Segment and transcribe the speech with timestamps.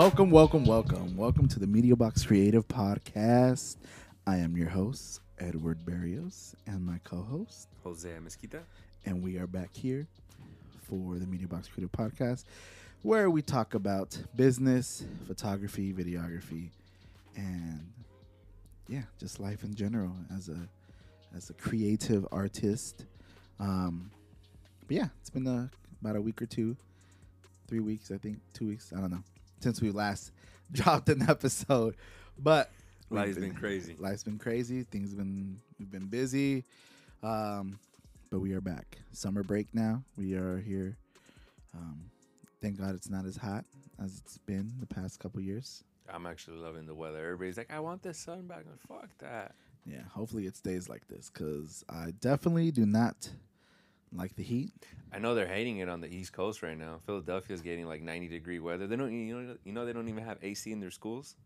[0.00, 1.14] Welcome, welcome, welcome.
[1.14, 3.76] Welcome to the Media Box Creative Podcast.
[4.26, 8.62] I am your host, Edward Berrios, and my co host, Jose Amezquita.
[9.04, 10.06] and we are back here
[10.84, 12.44] for the Media Box Creative Podcast,
[13.02, 16.70] where we talk about business, photography, videography,
[17.36, 17.86] and
[18.88, 20.66] yeah, just life in general as a
[21.36, 23.04] as a creative artist.
[23.58, 24.10] Um,
[24.86, 25.68] but yeah, it's been uh
[26.00, 26.74] about a week or two,
[27.68, 29.22] three weeks, I think, two weeks, I don't know,
[29.60, 30.32] since we last
[30.72, 31.96] dropped an episode.
[32.38, 32.70] But
[33.10, 33.96] Life's been crazy.
[33.98, 34.84] Life's been crazy.
[34.84, 36.64] Things been we've been busy.
[37.22, 37.78] Um,
[38.30, 38.98] but we are back.
[39.12, 40.02] Summer break now.
[40.16, 40.96] We are here.
[41.74, 42.00] Um,
[42.62, 43.64] thank God it's not as hot
[44.02, 45.82] as it's been the past couple years.
[46.12, 47.18] I'm actually loving the weather.
[47.24, 48.64] Everybody's like, I want the sun back.
[48.66, 49.54] Like, Fuck that.
[49.86, 53.28] Yeah, hopefully it stays like this because I definitely do not
[54.14, 54.72] like the heat.
[55.12, 57.00] I know they're hating it on the East Coast right now.
[57.06, 58.86] Philadelphia's getting like 90 degree weather.
[58.86, 61.36] They don't, you know, you know, they don't even have AC in their schools.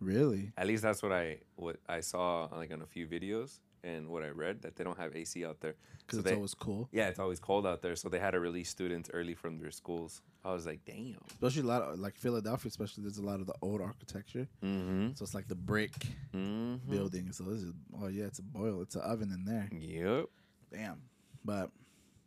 [0.00, 0.52] Really?
[0.56, 4.22] At least that's what I what I saw like on a few videos and what
[4.22, 5.74] I read that they don't have AC out there.
[5.98, 6.88] Because So it's they- always cool.
[6.92, 9.70] Yeah, it's always cold out there, so they had to release students early from their
[9.70, 10.20] schools.
[10.44, 11.16] I was like, damn.
[11.30, 14.46] Especially a lot of like Philadelphia, especially there's a lot of the old architecture.
[14.62, 15.10] Mm-hmm.
[15.14, 15.92] So it's like the brick
[16.34, 16.90] Mm-hmm.
[16.90, 17.30] building.
[17.32, 18.82] So this is oh yeah, it's a boil.
[18.82, 19.68] It's an oven in there.
[19.72, 20.26] Yep.
[20.72, 21.02] Damn.
[21.44, 21.70] But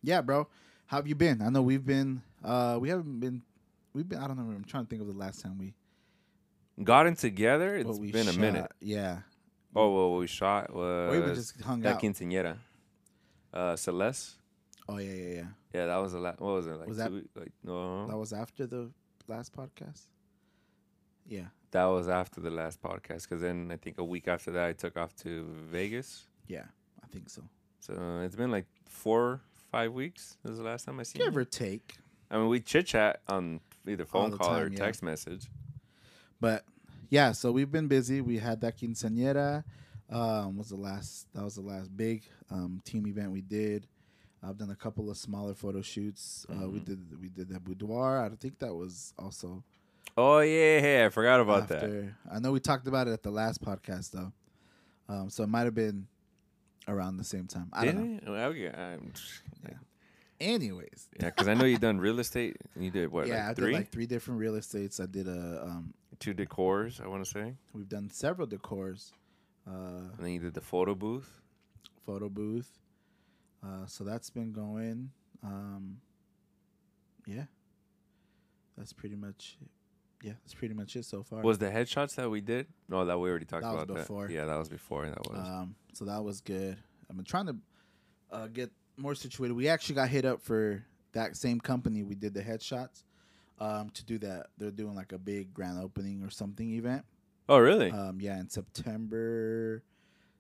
[0.02, 0.48] yeah, bro.
[0.88, 1.42] How have you been?
[1.42, 3.42] I know we've been uh we haven't been
[3.94, 5.74] we've been I don't know, I'm trying to think of the last time we
[6.84, 7.76] Gotten together.
[7.76, 8.72] It's we been a minute.
[8.80, 9.20] Yeah.
[9.76, 12.02] Oh, well, what we shot was or even just hung that out.
[12.02, 12.58] quinceañera.
[13.54, 14.36] Uh, Celeste.
[14.88, 15.46] Oh yeah, yeah, yeah.
[15.74, 16.40] Yeah, that was a lot.
[16.40, 16.88] What was it like?
[16.88, 18.08] Was that- like no?
[18.08, 18.92] That was after the
[19.28, 20.04] last podcast.
[21.28, 21.48] Yeah.
[21.72, 23.24] that was after the last podcast.
[23.24, 26.28] Because then I think a week after that, I took off to Vegas.
[26.48, 26.64] Yeah,
[27.04, 27.44] I think so.
[27.80, 30.38] So it's been like four, five weeks.
[30.44, 31.24] This is the last time I seen.
[31.24, 31.40] Give you.
[31.40, 31.98] or take.
[32.30, 34.80] I mean, we chit chat on either phone the call or time, yeah.
[34.80, 35.48] text message.
[36.40, 36.66] But
[37.10, 38.22] yeah, so we've been busy.
[38.22, 39.64] We had that quinceañera.
[40.10, 43.88] Um, was the last that was the last big um, team event we did.
[44.42, 46.46] I've done a couple of smaller photo shoots.
[46.50, 46.86] Uh, we Mhm.
[46.86, 48.24] did we did that boudoir.
[48.24, 49.64] I think that was also
[50.16, 51.84] Oh yeah, I forgot about that.
[51.84, 52.16] after.
[52.32, 54.32] I know we talked about it at the last podcast though,
[55.10, 56.08] um, so it might have been
[56.88, 57.70] around the same time.
[57.74, 58.32] I don't know.
[58.32, 59.12] Well, yeah, I'm-
[60.40, 62.58] Anyways, yeah, because I know you done real estate.
[62.76, 63.28] and You did what?
[63.28, 65.00] yeah, I like did three, like three different real estates.
[65.00, 65.64] I did a.
[65.66, 67.02] Um, two decors.
[67.02, 69.12] I want to say, we've done several decors.
[69.68, 69.72] Uh,
[70.16, 71.42] and then you did the photo booth.
[72.06, 72.70] photo booth.
[73.64, 75.10] Uh, so that's been going.
[75.44, 75.98] Um,
[77.26, 77.46] yeah,
[78.78, 79.58] that's pretty much.
[80.24, 81.42] Yeah, that's pretty much it so far.
[81.44, 82.68] Was the headshots that we did?
[82.90, 84.28] No, that we already talked That was about before.
[84.28, 84.34] that.
[84.34, 85.08] Yeah, that was before.
[85.08, 85.40] That was.
[85.48, 86.78] Um, so that was good.
[87.10, 87.56] I've been trying to
[88.32, 89.54] uh, get more situated.
[89.54, 90.84] We actually got hit up for
[91.14, 92.02] that same company.
[92.04, 93.04] We did the headshots
[93.60, 94.48] um, to do that.
[94.58, 97.06] They're doing like a big grand opening or something event.
[97.48, 97.92] oh, really?
[97.92, 99.84] Um, yeah, in September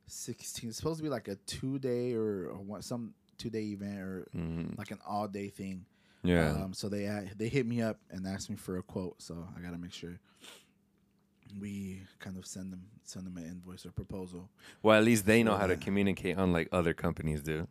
[0.10, 0.64] 16th.
[0.64, 4.00] It's supposed to be like a two day or, or one, some two day event
[4.00, 4.78] or Mhm.
[4.78, 5.86] like an all day thing.
[6.28, 6.52] Yeah.
[6.52, 9.22] Um, so they had- they hit me up and asked me for a quote.
[9.22, 10.20] So I gotta make sure
[11.62, 14.50] we kind of send them send them an invoice or proposal.
[14.84, 17.68] well, at least they know how to communicate, unlike other companies do.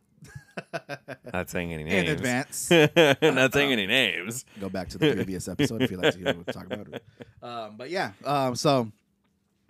[1.33, 2.09] Not saying any names.
[2.09, 2.71] In advance.
[3.23, 4.47] Not saying any names.
[4.59, 6.89] Go back to the previous episode if you'd like to hear what we talk about
[6.89, 7.05] it.
[7.43, 8.91] Um, but yeah, um, so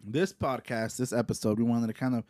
[0.05, 2.23] this podcast, this episode, we wanted to kind of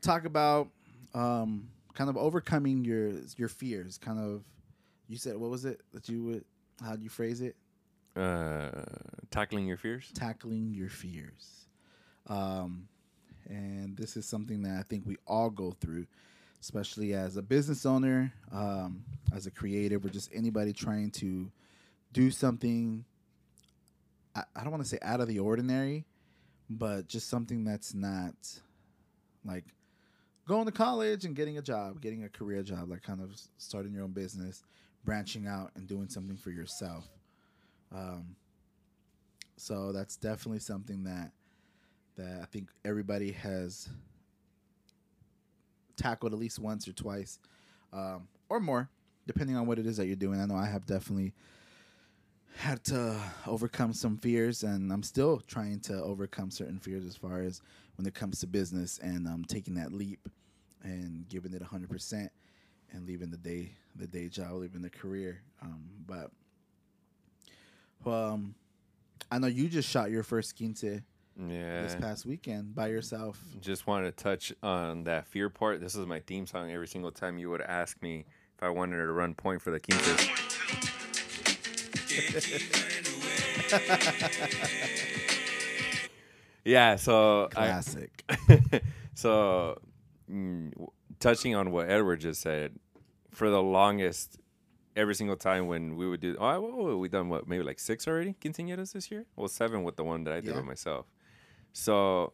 [0.00, 0.68] talk about
[1.14, 3.96] um, kind of overcoming your your fears.
[3.96, 4.42] Kind of,
[5.12, 6.44] you said what was it that you would?
[6.82, 7.54] How do you phrase it?
[8.16, 8.70] Uh,
[9.30, 10.10] tackling your fears.
[10.14, 11.66] tackling your fears.
[12.28, 12.88] Um,
[13.46, 16.06] and this is something that I think we all go through,
[16.60, 21.50] especially as a business owner, um, as a creative, or just anybody trying to
[22.12, 23.04] do something.
[24.34, 26.06] I, I don't want to say out of the ordinary,
[26.70, 28.34] but just something that's not
[29.44, 29.64] like
[30.46, 33.92] going to college and getting a job, getting a career job, like kind of starting
[33.92, 34.64] your own business,
[35.04, 37.08] branching out and doing something for yourself.
[37.94, 38.36] Um,
[39.56, 41.32] so that's definitely something that
[42.16, 43.88] that I think everybody has
[45.96, 47.38] tackled at least once or twice,
[47.92, 48.90] um, or more,
[49.26, 50.40] depending on what it is that you're doing.
[50.40, 51.32] I know I have definitely
[52.56, 57.40] had to overcome some fears, and I'm still trying to overcome certain fears as far
[57.40, 57.62] as
[57.96, 60.28] when it comes to business and um, taking that leap
[60.82, 62.30] and giving it 100 percent
[62.92, 65.42] and leaving the day the day job, leaving the career.
[65.60, 66.30] Um, but
[68.06, 68.54] um,
[69.30, 70.84] I know you just shot your first quince
[71.36, 73.42] this past weekend by yourself.
[73.60, 75.80] Just wanted to touch on that fear part.
[75.80, 76.70] This is my theme song.
[76.70, 78.24] Every single time you would ask me
[78.56, 80.28] if I wanted to run point for the quinces.
[86.64, 86.96] yeah.
[86.96, 88.24] So I, Classic.
[89.14, 89.80] so,
[90.30, 90.72] mm,
[91.22, 92.72] touching on what Edward just said,
[93.30, 94.38] for the longest,
[94.96, 98.06] every single time when we would do, oh, what, we done what, maybe like six
[98.06, 99.24] already quinceañeras this year?
[99.36, 100.56] Well, seven with the one that I did Yeah.
[100.56, 101.06] with myself.
[101.72, 102.32] So,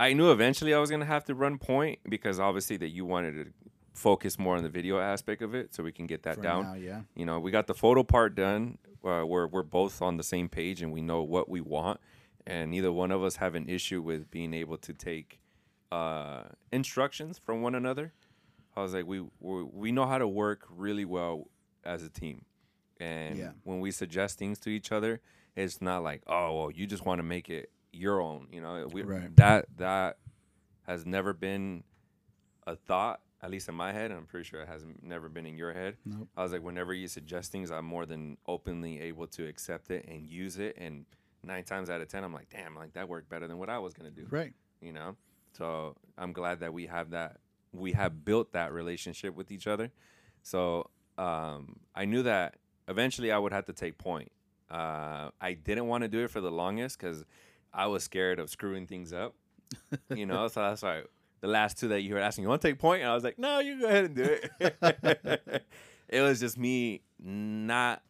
[0.00, 3.32] I knew eventually I was gonna have to run point because obviously that you wanted
[3.44, 3.52] to
[3.92, 6.62] focus more on the video aspect of it, so we can get that For down.
[6.64, 7.02] now, yeah.
[7.14, 8.78] You know, we got the photo part done.
[9.04, 12.00] Uh, we're we're both on the same page and we know what we want,
[12.46, 15.39] and neither one of us have an issue with being able to take
[15.92, 16.42] uh,
[16.72, 18.12] instructions from one another.
[18.76, 21.48] I was like, we we we know how to work really well
[21.84, 22.44] as a team,
[22.98, 23.52] and Yeah.
[23.64, 25.20] when we suggest things to each other,
[25.56, 28.46] it's not like, oh, well, you just want to make it your own.
[28.52, 29.34] You know, we, Right.
[29.36, 30.18] that that
[30.86, 31.82] has never been
[32.66, 35.46] a thought, at least in my head, and I'm pretty sure it has never been
[35.46, 35.96] in your head.
[36.04, 36.28] Nope.
[36.36, 40.04] I was like, whenever you suggest things, I'm more than openly able to accept it
[40.06, 40.76] and use it.
[40.78, 41.06] And
[41.42, 43.78] nine times out of ten, I'm like, damn, like that worked better than what I
[43.78, 44.26] was gonna do.
[44.30, 44.52] Right.
[44.80, 45.16] You know.
[45.56, 47.38] So I'm glad that we have that.
[47.72, 49.90] We have built that relationship with each other.
[50.42, 52.56] So um, I knew that
[52.88, 54.32] eventually I would have to take point.
[54.70, 57.24] Uh, I didn't want to do it for the longest because
[57.72, 59.34] I was scared of screwing things up.
[60.14, 61.02] You know, so that's why
[61.40, 63.02] the last two that you were asking, you want to take point?
[63.02, 65.64] And I was like, no, you go ahead and do it.
[66.08, 68.02] it was just me not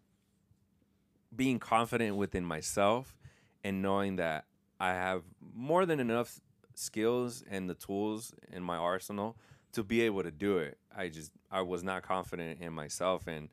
[1.35, 3.17] being confident within myself
[3.63, 4.47] and knowing that
[4.79, 5.23] I have
[5.55, 6.41] more than enough
[6.81, 9.37] skills and the tools in my arsenal
[9.73, 10.79] to be able to do it.
[10.95, 13.49] I just I was not confident in myself and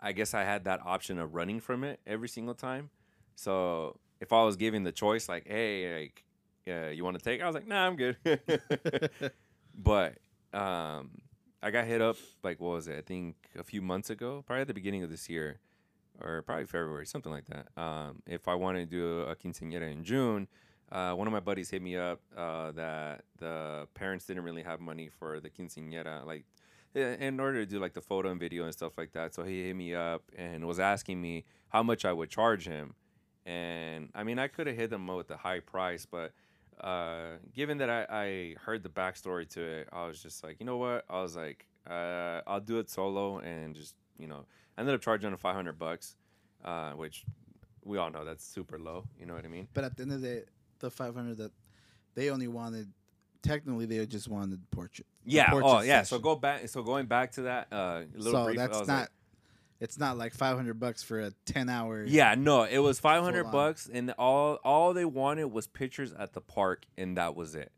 [0.00, 2.90] I guess I had that option of running from it every single time.
[3.34, 6.24] So if I was given the choice like, hey, like
[6.66, 7.40] yeah, you want to take?
[7.42, 8.16] I was like, nah, I'm good.
[9.74, 10.18] but
[10.52, 11.10] um,
[11.62, 12.96] I got hit up like what was it?
[12.98, 15.60] I think a few months ago, probably at the beginning of this year,
[16.20, 17.68] or probably February, something like that.
[17.80, 20.48] Um, if I wanted to do a quinceañera in June,
[20.90, 24.80] uh, one of my buddies hit me up uh, that the parents didn't really have
[24.80, 26.44] money for the quinceañera, like
[26.94, 29.34] in order to do like the photo and video and stuff like that.
[29.34, 32.94] So he hit me up and was asking me how much I would charge him.
[33.44, 36.32] And I mean, I could have hit them with a high price, but
[36.80, 40.66] uh, given that I, I heard the backstory to it, I was just like, you
[40.66, 41.04] know what?
[41.08, 44.44] I was like, uh, I'll do it solo and just, you know,
[44.76, 46.16] I ended up charging him 500 bucks,
[46.64, 47.24] uh, which
[47.84, 49.04] we all know that's super low.
[49.18, 49.68] You know what I mean?
[49.74, 50.42] But at the end of the day,
[50.80, 51.52] the 500 that
[52.14, 52.88] they only wanted,
[53.42, 55.06] technically they just wanted portrait.
[55.24, 55.50] the Yeah.
[55.52, 56.02] Oh, portrait yeah.
[56.02, 56.68] So go back.
[56.68, 58.56] So going back to that, uh, a little So brief.
[58.58, 59.00] That's not.
[59.00, 59.08] like-
[59.80, 62.02] it's not like 500 bucks for a 10 hour.
[62.02, 66.32] Yeah, no, it was five hundred bucks, and all all they wanted was pictures at
[66.32, 67.70] the park, and that was it.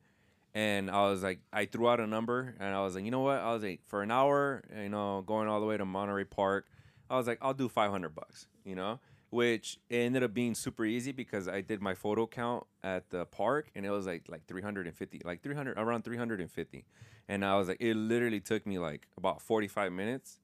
[0.55, 3.21] And I was like, I threw out a number, and I was like, you know
[3.21, 3.39] what?
[3.41, 6.65] I was like, for an hour, you know, going all the way to Monterey Park,
[7.11, 8.99] I was like, I'll do five hundred bucks, you know,
[9.31, 13.71] which ended up being super easy because I did my photo count at the park,
[13.75, 16.41] and it was like like three hundred and fifty, like three hundred around three hundred
[16.41, 16.85] and fifty,
[17.29, 20.41] and I was like, it literally took me like about forty five minutes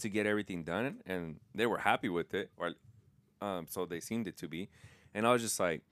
[0.00, 2.72] to get everything done, and they were happy with it, or
[3.42, 4.68] um, so they seemed it to be.
[5.14, 5.82] And I was just like,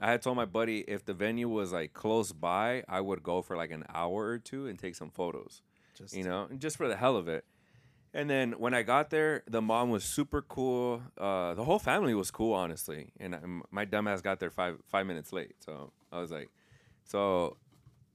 [0.00, 3.40] I had told my buddy if the venue was like close by, I would go
[3.40, 5.62] for like an hour or two and take some photos,
[5.96, 7.44] Just you know, just for the hell of it.
[8.16, 11.02] And then when I got there, the mom was super cool.
[11.18, 13.10] Uh, the whole family was cool, honestly.
[13.18, 13.40] And I,
[13.72, 16.50] my dumbass got there five five minutes late, so I was like,
[17.04, 17.56] so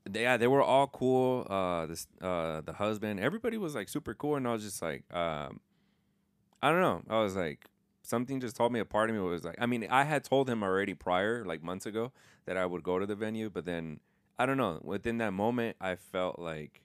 [0.09, 1.45] they, yeah, they were all cool.
[1.49, 5.03] Uh, this uh, the husband, everybody was like super cool, and I was just like,
[5.13, 5.59] um,
[6.63, 7.01] I don't know.
[7.09, 7.65] I was like,
[8.01, 10.49] something just told me a part of me was like, I mean, I had told
[10.49, 12.13] him already prior, like months ago,
[12.45, 13.99] that I would go to the venue, but then
[14.37, 14.79] I don't know.
[14.81, 16.83] Within that moment, I felt like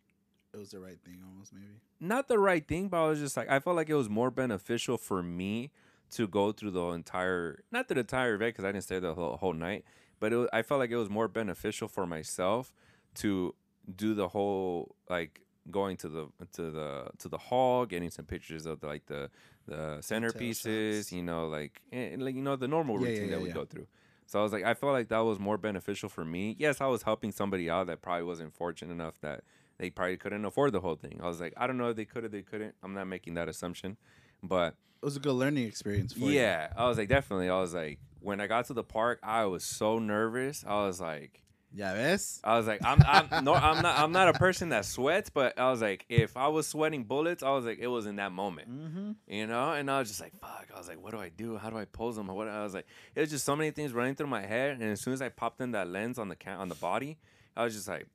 [0.55, 1.81] it was the right thing, almost maybe.
[2.01, 4.31] not the right thing, but I was just like, I felt like it was more
[4.31, 5.71] beneficial for me
[6.13, 9.37] to go through the entire, not the entire event because I didn't stay the whole,
[9.37, 9.85] whole night,
[10.21, 12.73] but it was, I felt like it was more beneficial for myself
[13.17, 13.55] to
[13.97, 18.67] do the whole like going to the to the to the hall, getting some pictures
[18.67, 19.31] of the, like the
[19.67, 23.35] the centerpieces, you know, like and, like you know the normal Yeah, yeah, routine yeah,
[23.35, 23.87] that we go through.
[24.27, 26.57] So I was like, I felt like that was more beneficial for me.
[26.59, 29.45] Yes, I was helping somebody out that probably wasn't fortunate enough that
[29.79, 31.21] they probably couldn't afford the whole thing.
[31.23, 32.75] I was like, I don't know if they could or they couldn't.
[32.83, 33.97] I'm not making that assumption,
[34.43, 36.31] but It was a good learning experience for you.
[36.41, 37.49] yeah, I was like, definitely.
[37.51, 40.65] I was like, when I got to the park, I was so nervous.
[40.67, 41.43] I was like,
[41.75, 42.41] Yeah, ves?
[42.45, 45.59] I was like, I'm, I'm no, I'm not, I'm not a person that sweats, but
[45.59, 48.31] I was like, if I was sweating bullets, I was like, it was in that
[48.33, 49.11] moment, Mm-hmm.
[49.27, 49.73] you know.
[49.73, 50.69] And I was just like, fuck.
[50.75, 51.57] I was like, what do I do?
[51.59, 52.29] How do I pose them?
[52.29, 52.47] What?
[52.49, 54.71] I was like, it was just so many things running through my head.
[54.81, 57.19] And as soon as I popped in that lens on the ca- on the body,
[57.57, 58.07] I was just like,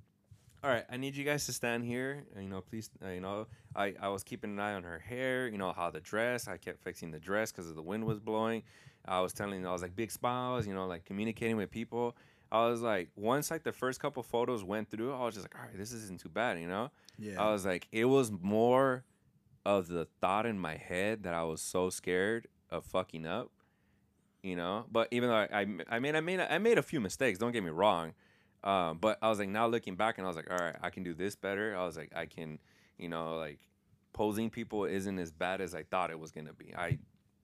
[0.63, 2.25] all right, I need you guys to stand here.
[2.35, 4.99] And, you know, please, uh, you know, I, I was keeping an eye on her
[4.99, 8.19] hair, you know, how the dress, I kept fixing the dress because the wind was
[8.19, 8.63] blowing.
[9.05, 12.15] I was telling, I was like big smiles, you know, like communicating with people.
[12.51, 15.55] I was like, once like the first couple photos went through, I was just like,
[15.55, 16.91] all right, this isn't too bad, you know.
[17.17, 17.41] Yeah.
[17.41, 19.03] I was like, it was more
[19.65, 23.51] of the thought in my head that I was so scared of fucking up,
[24.41, 24.85] you know.
[24.91, 27.37] But even though I, I, I mean, I made, I made a few mistakes.
[27.37, 28.13] Don't get me wrong,
[28.63, 30.89] um, but I was like, now looking back, and I was like, all right, I
[30.89, 31.75] can do this better.
[31.77, 32.59] I was like, I can,
[32.97, 33.59] you know, like
[34.13, 36.73] posing people isn't as bad as I thought it was gonna be.
[36.75, 36.97] I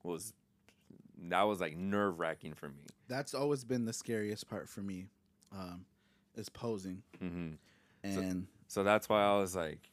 [0.03, 0.34] was,
[1.29, 2.84] that was like nerve wracking for me.
[3.07, 5.07] That's always been the scariest part for me,
[5.53, 5.86] um,
[6.36, 7.03] is posing.
[7.19, 7.51] hmm
[8.03, 9.91] And So that's why I was like,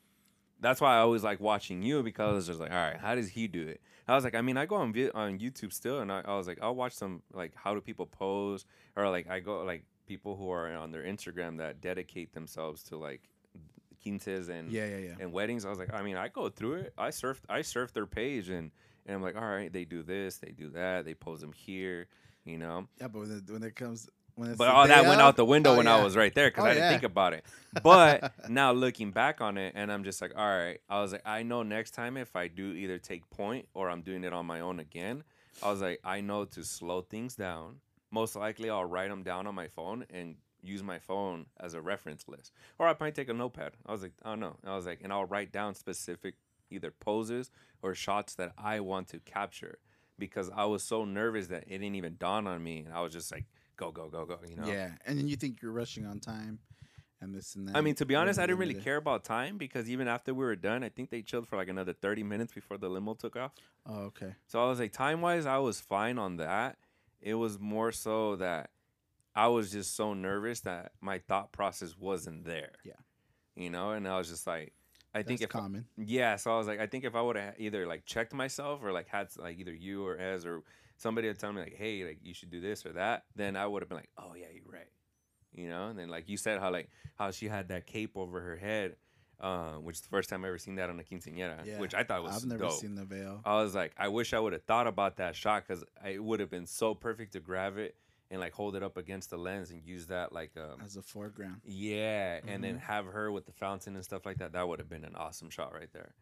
[0.60, 3.14] that's why I always like watching you because I was just like, all right, how
[3.14, 3.80] does he do it?
[4.08, 6.36] I was like, I mean, I go on vi- on YouTube still, and I, I
[6.36, 8.64] was like, I'll watch some like how do people pose,
[8.96, 12.98] or like I go like people who are on their Instagram that dedicate themselves to
[12.98, 13.22] like
[14.02, 15.14] quinces and yeah, yeah, yeah.
[15.20, 15.64] and weddings.
[15.64, 16.92] I was like, I mean, I go through it.
[16.98, 18.70] I surf, I surf their page, and
[19.06, 22.08] and I'm like, all right, they do this, they do that, they pose them here,
[22.44, 22.88] you know.
[23.00, 25.46] Yeah, but when it, when it comes when it's But all that went out the
[25.46, 25.96] window oh, when yeah.
[25.96, 26.90] I was right there because Oh, I didn't yeah.
[26.90, 27.46] think about it.
[27.82, 30.78] But now looking back on it, and I'm just like, all right.
[30.90, 34.02] I was like, I know next time if I do either take point or I'm
[34.02, 35.24] doing it on my own again,
[35.62, 37.76] I was like, I know to slow things down.
[38.12, 41.80] Most likely, I'll write them down on my phone and use my phone as a
[41.80, 43.72] reference list, or I might take a notepad.
[43.84, 44.56] I was like, I don't.
[44.64, 46.34] I was like, and I'll write down specific
[46.70, 47.50] either poses
[47.82, 49.78] or shots that I want to capture
[50.18, 53.12] because I was so nervous that it didn't even dawn on me, and I was
[53.12, 54.38] just like, go, go, go, go.
[54.48, 54.66] You know.
[54.66, 56.58] Yeah, and then you think you're rushing on time,
[57.20, 57.76] and this and that.
[57.76, 60.44] I mean, to be honest, I didn't really care about time because even after we
[60.44, 63.36] were done, I think they chilled for like another 30 minutes before the limo took
[63.36, 63.52] off.
[63.86, 64.34] Oh, okay.
[64.46, 66.76] So I was like, time wise, I was fine on that.
[67.22, 68.70] It was more so that
[69.34, 72.72] I was just so nervous that my thought process wasn't there.
[72.84, 72.92] Yeah.
[73.54, 74.72] You know, and I was just like,
[75.14, 75.84] I think That's if common.
[75.98, 78.80] yeah, so I was like, I think if I would have either like checked myself
[78.82, 80.62] or like had like either you or Ez or
[80.96, 83.66] somebody had tell me like, hey, like you should do this or that, then I
[83.66, 84.88] would have been like, oh yeah, you're right,
[85.52, 85.88] you know.
[85.88, 88.96] And then like you said, how like how she had that cape over her head,
[89.42, 91.94] uh, which is the first time I ever seen that on a quinceañera, Yeah, which
[91.94, 92.80] I thought was I've never dope.
[92.80, 93.40] seen the veil.
[93.44, 96.40] I was like, I wish I would have thought about that shot because it would
[96.40, 97.96] have been so perfect to grab it
[98.30, 101.02] and like hold it up against the lens and use that like um, as a
[101.02, 101.60] foreground.
[101.64, 102.80] yeah, and then Mhm.
[102.80, 104.52] have her with the fountain and stuff like that.
[104.52, 106.14] That would have been an awesome shot right there.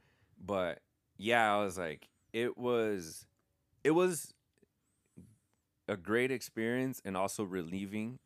[0.44, 0.80] But
[1.18, 3.26] yeah, I was like, it was,
[3.84, 4.32] it was
[5.88, 8.18] a great experience and also relieving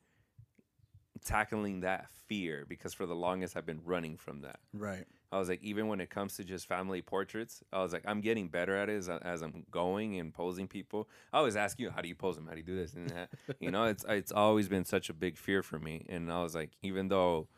[1.24, 4.60] tackling that fear because for the longest I've been running from that.
[4.72, 5.04] Right.
[5.32, 8.20] I was like, even when it comes to just family portraits, I was like, I'm
[8.20, 11.08] getting better at it as, as I'm going and posing people.
[11.32, 12.46] I always ask you, how do you pose them?
[12.46, 13.30] How do you do this and that?
[13.58, 16.06] you know, it's it's always been such a big fear for me.
[16.08, 17.48] And I was like, even though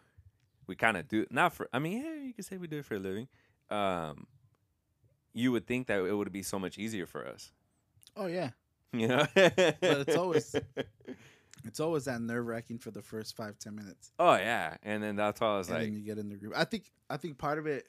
[0.66, 2.84] we kind of do not for, I mean, yeah, you could say we do it
[2.86, 3.28] for a living.
[3.68, 4.26] Um,
[5.34, 7.52] you would think that it would be so much easier for us,
[8.16, 8.50] Oh yeah.
[8.92, 9.26] you know.
[9.34, 10.54] But it's always-
[11.66, 15.16] It's always that nerve wracking for the first five ten minutes, oh yeah, and then
[15.16, 16.52] that's why I was and like, then you get in the group.
[16.56, 16.90] I think.
[17.08, 17.86] I think part of it,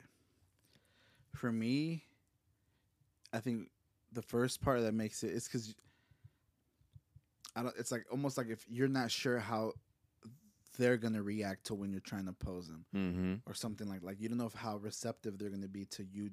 [1.33, 2.03] for me,
[3.33, 3.69] I think
[4.11, 5.75] the first part that makes it is because
[7.55, 7.75] I don't.
[7.77, 9.73] It's like almost like if you're not sure how
[10.77, 12.85] they're gonna react to when you're trying to pose them.
[12.95, 15.85] mm-hmm, or something like like you don't know if how receptive they're going to be
[15.85, 16.29] to you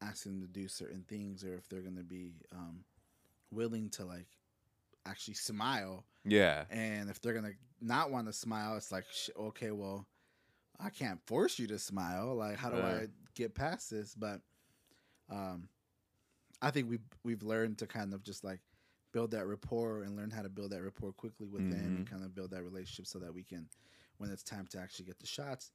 [0.00, 2.84] asking them to do certain things or if they're going to be um,
[3.50, 4.28] willing to like
[5.06, 6.04] actually smile.
[6.24, 10.06] Yeah, and if they're going to not want to smile it's like sh- okay well
[10.80, 12.34] i can't force you to smile.
[12.34, 14.14] Like how do i get past this?
[14.14, 14.40] But
[15.30, 15.68] um
[16.62, 18.60] i think we've we've learned to kind of just like
[19.12, 22.22] build that rapport and learn how to build that rapport quickly with them and kind
[22.24, 23.68] of build that relationship so that we can
[24.18, 25.70] when it's time to actually get the shots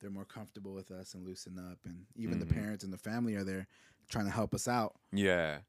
[0.00, 1.78] they're more comfortable with us and loosen up.
[1.84, 2.54] And even the Mhm.
[2.54, 3.66] parents and the family are there
[4.08, 4.94] trying to help us out.
[5.12, 5.62] Yeah.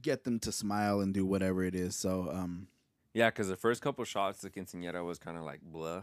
[0.00, 2.68] Get them to smile and do whatever it is so um
[3.12, 6.02] Yeah, because the first couple shots, the quinceañera was kind of like blah.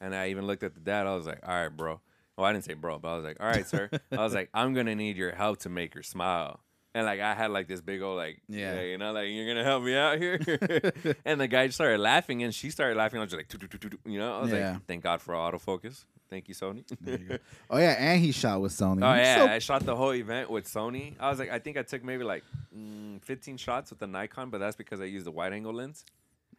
[0.00, 1.06] And I even looked at the dad.
[1.06, 2.00] I was like, all right, bro.
[2.36, 3.90] Well, I didn't say bro, but I was like, all right, sir.
[4.12, 6.60] I was like, I'm going to need your help to make her smile.
[6.94, 8.74] And like, I had like this big old, like, Yeah.
[8.76, 10.38] yeah, you know, like, you're to help me out here.
[11.24, 13.18] and the guy started laughing and she started laughing.
[13.18, 14.72] I was just like, you know, I was Yeah.
[14.72, 16.04] like, thank God for autofocus.
[16.30, 16.84] Thank you, Sony.
[17.00, 17.38] There you go.
[17.70, 20.12] oh yeah and he shot with sony Oh He's yeah, so I shot the whole
[20.12, 21.14] event with Sony.
[21.18, 22.44] I was like, I think I took maybe like
[22.76, 26.04] mm, 15 shots with the Nikon, but that's because I used the wide angle lens.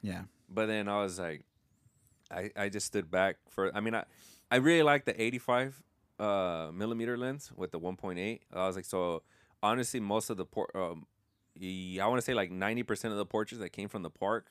[0.02, 1.44] yeah But then I was like,
[2.32, 3.76] I, I just stood back for.
[3.76, 4.06] I mean, I
[4.52, 5.84] I really like the 85
[6.20, 8.40] uh, millimeter lens with the 1.8.
[8.54, 9.22] I was like, so
[9.62, 11.06] honestly, most of the port, um,
[11.62, 14.48] I want to say like 90 percent of the portraits that came from the park.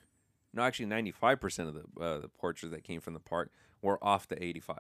[0.52, 3.50] No, actually, 95 percent of the uh, the portraits that came from the park
[3.82, 4.78] were off the 85.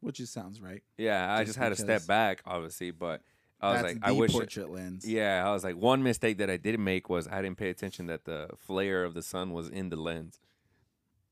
[0.00, 3.22] which just sounds right Yeah, I Just just had to step back, obviously, but
[3.60, 4.32] I was like, I wish.
[4.32, 5.08] portrait lens.
[5.08, 8.06] Yeah, I was like, one mistake that I didn't make was I didn't pay attention
[8.06, 10.38] that the flare of the sun was in the lens.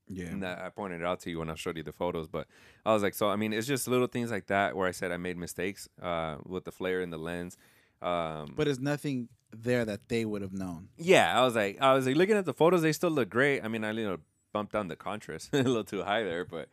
[0.07, 0.25] Yeah.
[0.25, 2.27] And that I pointed it out to you when I showed you the photos.
[2.27, 2.47] But
[2.85, 5.11] I was like, so I mean, it's just little things like that where I said
[5.11, 7.57] I made mistakes uh, with the flare in the lens.
[8.01, 10.89] Um, But it's nothing there that they would have known.
[10.97, 13.63] yeah, I was like, I was like looking at the photos, they still look great.
[13.63, 14.17] I mean, I you know
[14.53, 16.69] bumped down the contrast a little too high there, but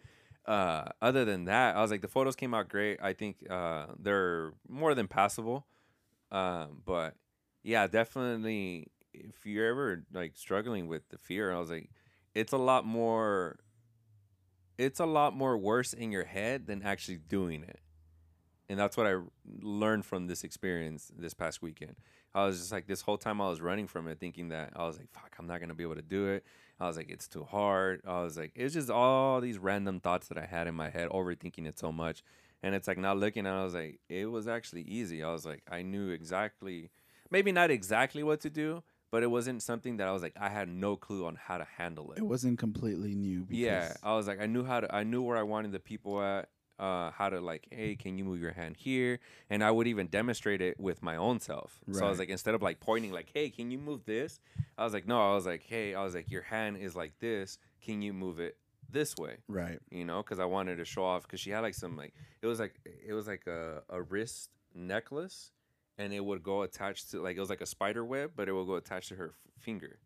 [0.46, 2.98] uh, other than that, I was like, the photos came out great.
[3.00, 5.66] I think uh, they're more than passable.
[6.30, 7.14] Um, but
[7.62, 11.90] yeah, definitely, if you're ever like struggling with the fear, I was like,
[12.34, 13.58] it's a lot more.
[14.78, 17.78] It's a lot more worse in your head than actually doing it
[18.72, 19.16] and that's what I
[19.60, 21.96] learned from this experience this past weekend.
[22.34, 24.86] I was just like this whole time I was running from it, thinking that I
[24.86, 26.42] was like, "Fuck, I'm not gonna be able to do it."
[26.80, 30.28] I was like, "It's too hard." I was like, "It's just all these random thoughts
[30.28, 32.22] that I had in my head, overthinking it so much."
[32.62, 35.22] And it's like not looking at, it, I was like, it was actually easy.
[35.22, 36.90] I was like, I knew exactly,
[37.30, 40.48] maybe not exactly what to do, but it wasn't something that I was like, I
[40.48, 42.18] had no clue on how to handle it.
[42.18, 43.40] It wasn't completely new.
[43.44, 45.78] Because Yeah, I was like, I knew how to, I knew where I wanted the
[45.80, 49.20] people at, uh, how to like, hey, can you move your hand here?
[49.50, 51.78] And I would even demonstrate it with my own self.
[51.92, 54.40] So I was like, instead of like pointing, like, hey, can you move this?
[54.78, 57.12] I was like, no, I was like, hey, I was like, your hand is like
[57.20, 57.58] this.
[57.84, 58.56] Can you move it
[58.90, 59.36] this way?
[59.46, 59.78] Right.
[59.90, 61.22] You know, because I wanted to show off.
[61.24, 64.48] Because she had like some like, it was like, it was like a a wrist
[64.74, 65.52] necklace,
[65.98, 68.52] and it would go attached to like it was like a spider web, but it
[68.52, 69.98] would go attached to her f- finger.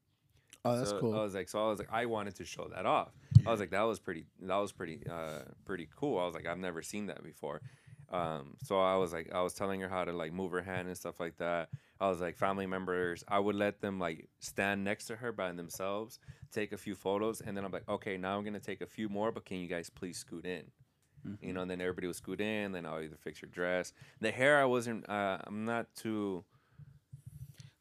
[0.64, 1.14] Oh, that's so cool.
[1.14, 3.12] I was like, so I was like, I wanted to show that off.
[3.46, 6.18] I was like, that was pretty, that was pretty, uh, pretty cool.
[6.18, 7.60] I was like, I've never seen that before.
[8.10, 10.88] Um, so I was like, I was telling her how to like move her hand
[10.88, 11.68] and stuff like that.
[12.00, 15.52] I was like, family members, I would let them like stand next to her by
[15.52, 16.18] themselves,
[16.52, 19.08] take a few photos, and then I'm like, okay, now I'm gonna take a few
[19.08, 20.64] more, but can you guys please scoot in?
[21.42, 22.72] You know, and then everybody would scoot in.
[22.72, 23.92] Then I'll either fix your dress.
[24.20, 25.08] The hair, I wasn't.
[25.08, 26.44] Uh, I'm not too.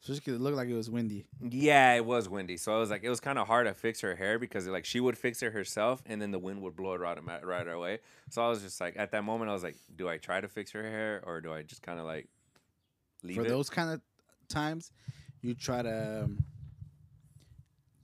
[0.05, 1.25] 'cause it looked like it was windy.
[1.41, 4.01] Yeah, it was windy, so I was like, it was kind of hard to fix
[4.01, 6.93] her hair because like she would fix it herself, and then the wind would blow
[6.93, 7.99] it right, right away.
[8.29, 10.47] So I was just like, at that moment, I was like, do I try to
[10.47, 12.27] fix her hair or do I just kind of like
[13.23, 13.49] leave For it?
[13.49, 14.01] those kind of
[14.47, 14.91] times,
[15.41, 16.37] you try to um,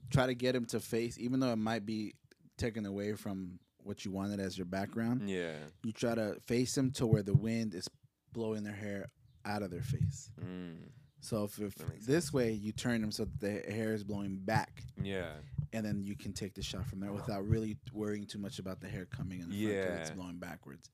[0.09, 2.15] try to get him to face, even though it might be
[2.57, 5.29] taken away from what you wanted as your background.
[5.29, 5.55] yeah.
[5.83, 7.87] You try to face them to where the wind is
[8.33, 9.09] blowing their hair
[9.45, 10.29] out of their face.
[10.43, 10.89] Mm,
[11.19, 14.83] So if, if this way you turn them so that the hair is blowing back,
[15.01, 15.31] yeah.
[15.73, 18.79] and then you can take the shot from there without really worrying too much about
[18.81, 20.15] the hair coming in the front 'cause it's Yeah.
[20.15, 20.89] blowing backwards.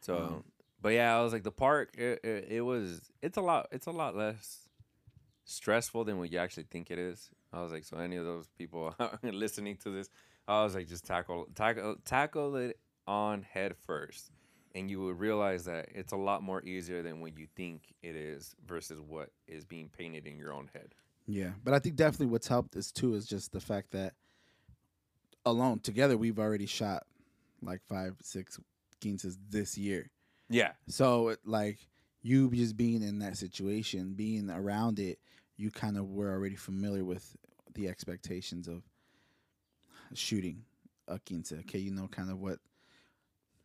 [0.00, 0.44] So, Um,
[0.80, 1.94] but yeah, I was like, the park.
[1.98, 3.10] It, it, it was.
[3.22, 3.68] It's a lot.
[3.72, 4.68] It's a lot less
[5.44, 7.30] stressful than what you actually think it is.
[7.52, 10.08] I was like, so any of those people listening to this,
[10.48, 14.30] I was like, just tackle tackle tackle it on head first,
[14.74, 18.16] and you would realize that it's a lot more easier than what you think it
[18.16, 20.94] is versus what is being painted in your own head.
[21.26, 24.14] Yeah, but I think definitely what's helped us too is just the fact that
[25.44, 27.04] alone together we've already shot
[27.62, 28.58] like five, six
[29.00, 30.10] quinces this year.
[30.48, 31.78] Yeah, So it, like
[32.22, 35.18] you just being in that situation, being around it,
[35.56, 37.36] you kind of were already familiar with
[37.74, 38.82] the expectations of
[40.14, 40.64] shooting
[41.08, 41.52] a quince.
[41.52, 42.58] Okay, you know kind of what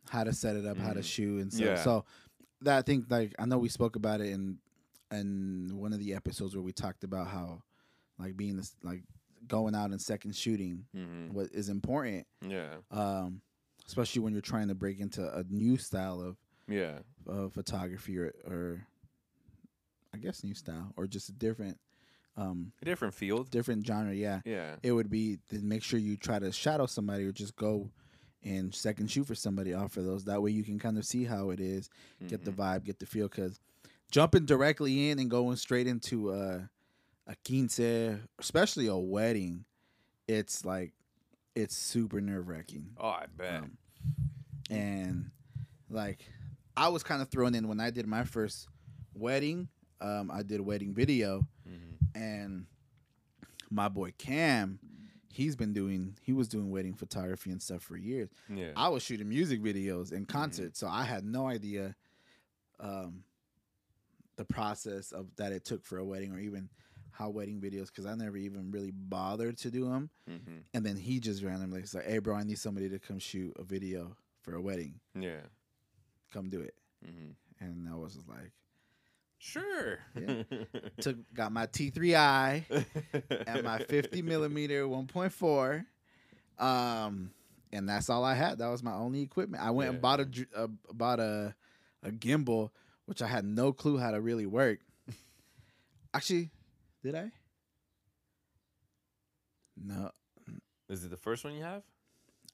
[0.08, 1.04] how to set it up, how to Mhm.
[1.04, 1.68] shoot and stuff.
[1.68, 1.76] Yeah.
[1.76, 2.04] So
[2.62, 4.58] that I think like I know we spoke about it in
[5.10, 7.62] in one of the episodes where we talked about how
[8.18, 9.02] like being this like
[9.48, 12.26] going out and second shooting hmm what is important.
[12.46, 13.42] yeah, Um
[13.86, 16.36] especially when you're trying to break into a new style of
[16.68, 18.86] yeah, uh, photography or, or
[20.14, 21.78] I guess new style or just a different
[22.36, 23.50] um a different field.
[23.50, 27.24] different genre yeah Yeah, it would be to make sure you try to shadow somebody
[27.24, 27.90] or just go
[28.42, 31.24] and second shoot for somebody off of those that way you can kind of see
[31.24, 31.88] how it is
[32.28, 32.56] get the Mhm.
[32.56, 33.60] vibe get the feel because
[34.10, 36.68] jumping directly in and going straight into a
[37.26, 37.78] a quince
[38.38, 39.64] especially a wedding
[40.26, 40.92] it's like
[41.54, 43.62] it's super nerve-wracking Oh, I bet.
[43.62, 43.78] um,
[44.70, 45.30] and
[45.90, 46.26] like
[46.76, 48.66] I was kind of thrown in when I did my first
[49.14, 49.68] wedding.
[50.00, 52.66] Um, I did a wedding video, hmm and
[53.70, 54.78] my boy Cam,
[55.30, 58.28] he's been doing he was doing wedding photography and stuff for years.
[58.54, 61.94] Yeah, I was shooting music videos and concerts, so I had no idea
[62.80, 63.24] um,
[64.36, 66.68] the process of that it took for a wedding or even
[67.12, 70.10] how wedding videos because I never even really bothered to do them.
[70.26, 73.18] hmm And then he just randomly was like, "Hey, bro, I need somebody to come
[73.18, 75.00] shoot a video for a wedding.
[75.14, 75.40] yeah.
[76.32, 78.52] Come do it." hmm And I was just like,
[79.44, 79.98] Sure.
[80.14, 80.44] Yeah.
[81.00, 82.62] took got my T3i
[83.48, 85.84] and my 50 millimeter 1.4,
[86.64, 87.32] um,
[87.72, 88.58] and that's all I had.
[88.58, 89.60] That was my only equipment.
[89.60, 89.92] I went Yeah.
[89.94, 91.56] and bought a uh, bought a
[92.04, 92.70] a gimbal,
[93.06, 94.78] which I had no clue how to really work.
[96.14, 96.50] Actually,
[97.02, 97.32] did I?
[99.76, 100.12] No,
[100.88, 101.82] Is it the first one you have?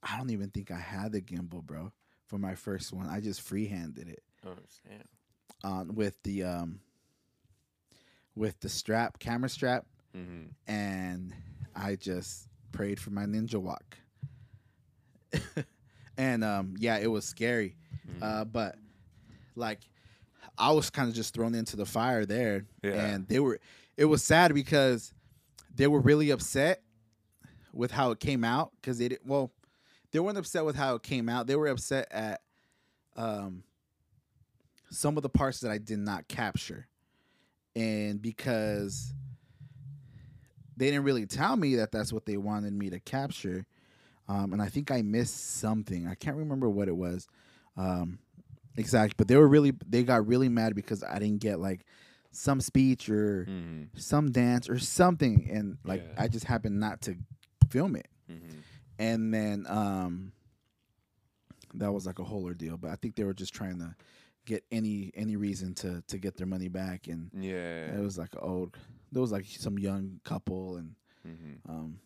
[0.03, 1.92] I don't even think I had the gimbal, bro,
[2.29, 3.09] for my first one.
[3.09, 4.55] I just freehanded it Oh,
[4.88, 5.03] damn.
[5.64, 6.81] On with the um
[8.35, 10.71] with the strap, camera strap, Mm-hmm.
[10.71, 11.35] and
[11.77, 13.97] I just prayed for my ninja walk.
[16.16, 17.77] and um yeah, it was scary.
[18.09, 18.23] Mm-hmm.
[18.23, 18.77] Uh but
[19.55, 19.81] like
[20.57, 22.92] I was kind of just thrown into the fire there Yeah.
[23.07, 23.61] and they were
[23.97, 25.12] it was sad because
[25.75, 26.83] they were really upset
[27.73, 29.53] with how it came out cuz they did, well
[30.11, 31.47] they weren't upset with how it came out.
[31.47, 32.40] They were upset at
[33.16, 33.62] um
[34.90, 36.87] some of the parts that I did not capture.
[37.77, 39.12] And because
[40.77, 43.66] they didn't really tell me that that's what they wanted me to capture.
[44.29, 46.07] Um, and I think I missed something.
[46.07, 47.27] I can't remember what it was
[47.77, 48.18] um,
[48.77, 51.85] exactly, but they were really they got really mad because I didn't get like
[52.31, 53.85] some speech or Mm-hmm.
[53.96, 56.22] some dance or something, and like Yeah.
[56.24, 57.16] I just happened not to
[57.70, 58.09] film it.
[58.31, 58.59] Mm-hmm.
[58.98, 60.33] And then um,
[61.74, 62.77] that was like a whole ordeal.
[62.77, 63.94] But I think they were just trying to
[64.49, 67.95] get any any reason to to get their money back, and Yeah.
[67.95, 68.77] it was like an old.
[69.13, 70.95] There was like some young couple and
[71.27, 71.71] mm-hmm.
[71.71, 72.01] um,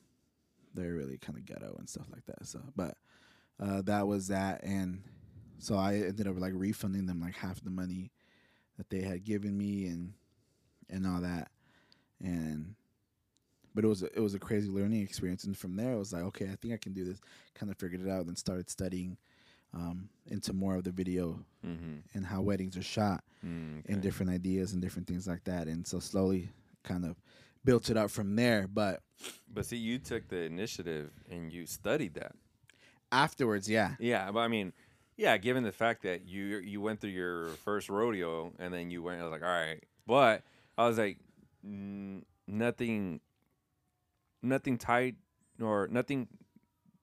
[0.74, 2.46] they're really kind of ghetto and stuff like that.
[2.46, 2.96] So, but
[3.60, 5.02] uh, that was that, and
[5.58, 8.10] so I ended up like refunding them like half the money
[8.76, 10.14] that they had given me, and
[10.90, 11.50] and all that,
[12.20, 12.74] and
[13.74, 16.12] but it was a, it was a crazy learning experience, and from there I was
[16.12, 17.20] like, okay, I think I can do this.
[17.54, 19.16] Kind of figured it out, and started studying
[19.74, 21.98] um, into more of the video Mm-hmm.
[22.14, 25.84] and how weddings are shot Mm, and different ideas and different things like that, and
[25.86, 26.50] so slowly
[26.84, 27.16] kind of
[27.64, 29.00] built it up from there, but.
[29.52, 32.32] But see, you took the initiative and you studied that.
[33.10, 33.96] Afterwards, yeah.
[33.98, 34.72] Yeah, but I mean,
[35.16, 39.02] yeah, given the fact that you you went through your first rodeo and then you
[39.02, 39.82] went, I was like, all right.
[40.06, 40.42] But
[40.78, 41.18] I was like,
[41.66, 43.20] mm, nothing,
[44.42, 45.16] nothing tied
[45.60, 46.28] or nothing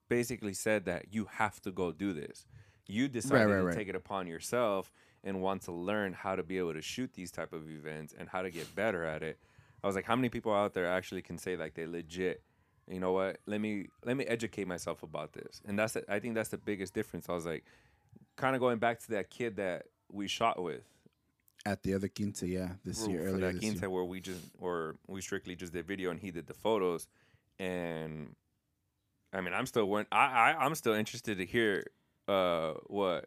[0.07, 2.45] basically said that you have to go do this.
[2.89, 3.75] You decided right, to right.
[3.75, 4.91] take it upon yourself
[5.23, 8.27] and want to learn how to be able to shoot these type of events and
[8.27, 9.37] how to get better at it.
[9.83, 12.41] I was like, how many people out there actually can say like they legit,
[12.87, 13.37] you know what?
[13.45, 15.61] Let me let me educate myself about this.
[15.65, 17.29] And that's the, I think that's the biggest difference.
[17.29, 17.63] I was like,
[18.37, 20.81] kind of going back to that kid that we shot with
[21.65, 23.71] At the other quinta, yeah, this for- year for earlier that this year.
[23.73, 27.07] quinta where we just or we strictly just did video and he did the photos.
[27.59, 28.35] And
[29.31, 30.07] I mean, I'm still went.
[30.11, 31.85] I, I I'm still interested to hear
[32.29, 33.25] uh what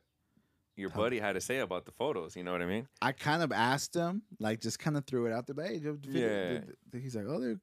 [0.76, 2.34] your buddy had to say about the photos.
[2.36, 2.88] You know what I mean?
[3.02, 5.54] I kind of asked him, like, just kind of threw it out there.
[5.54, 6.62] But hey, the video-
[6.92, 6.98] Yeah.
[6.98, 7.60] he's like, oh, they're,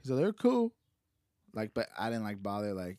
[0.00, 0.72] he's like, they're cool.
[1.52, 2.98] Like, but I didn't like bother, like,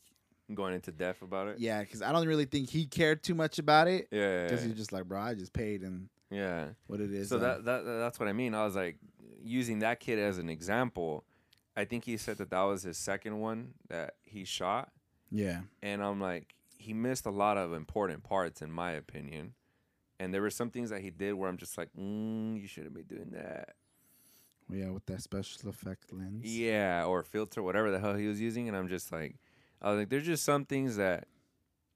[0.54, 1.60] Going into depth about it.
[1.60, 4.08] yeah, because I don't really think he cared too much about it.
[4.12, 4.44] Yeah.
[4.44, 6.68] Because he's just like, bro, I just paid and yeah.
[6.88, 7.30] what it is.
[7.30, 8.54] So uh, that, that that's what I mean.
[8.54, 8.98] I was like
[9.42, 11.24] using that kid as an example.
[11.76, 14.90] I think he said that that was his second one that he shot,
[15.32, 16.56] yeah, and I'm like,
[16.88, 19.54] he missed a lot of important parts in my opinion.
[20.20, 22.96] And there were some things that he did where I'm just like, mm, you shouldn't
[22.96, 23.76] be doing that.
[24.72, 26.46] yeah, with that special effect lens.
[26.46, 29.36] Yeah, or filter, whatever the hell he was using, and I'm just like,
[29.82, 31.28] I was like, there's just some things that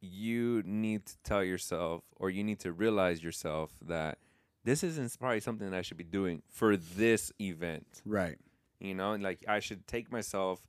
[0.02, 4.18] you need to tell yourself, or you need to realize yourself that
[4.66, 8.02] this isn't probably something that I should be doing for this event.
[8.06, 8.38] Right.
[8.80, 10.62] You know, and like I should take myself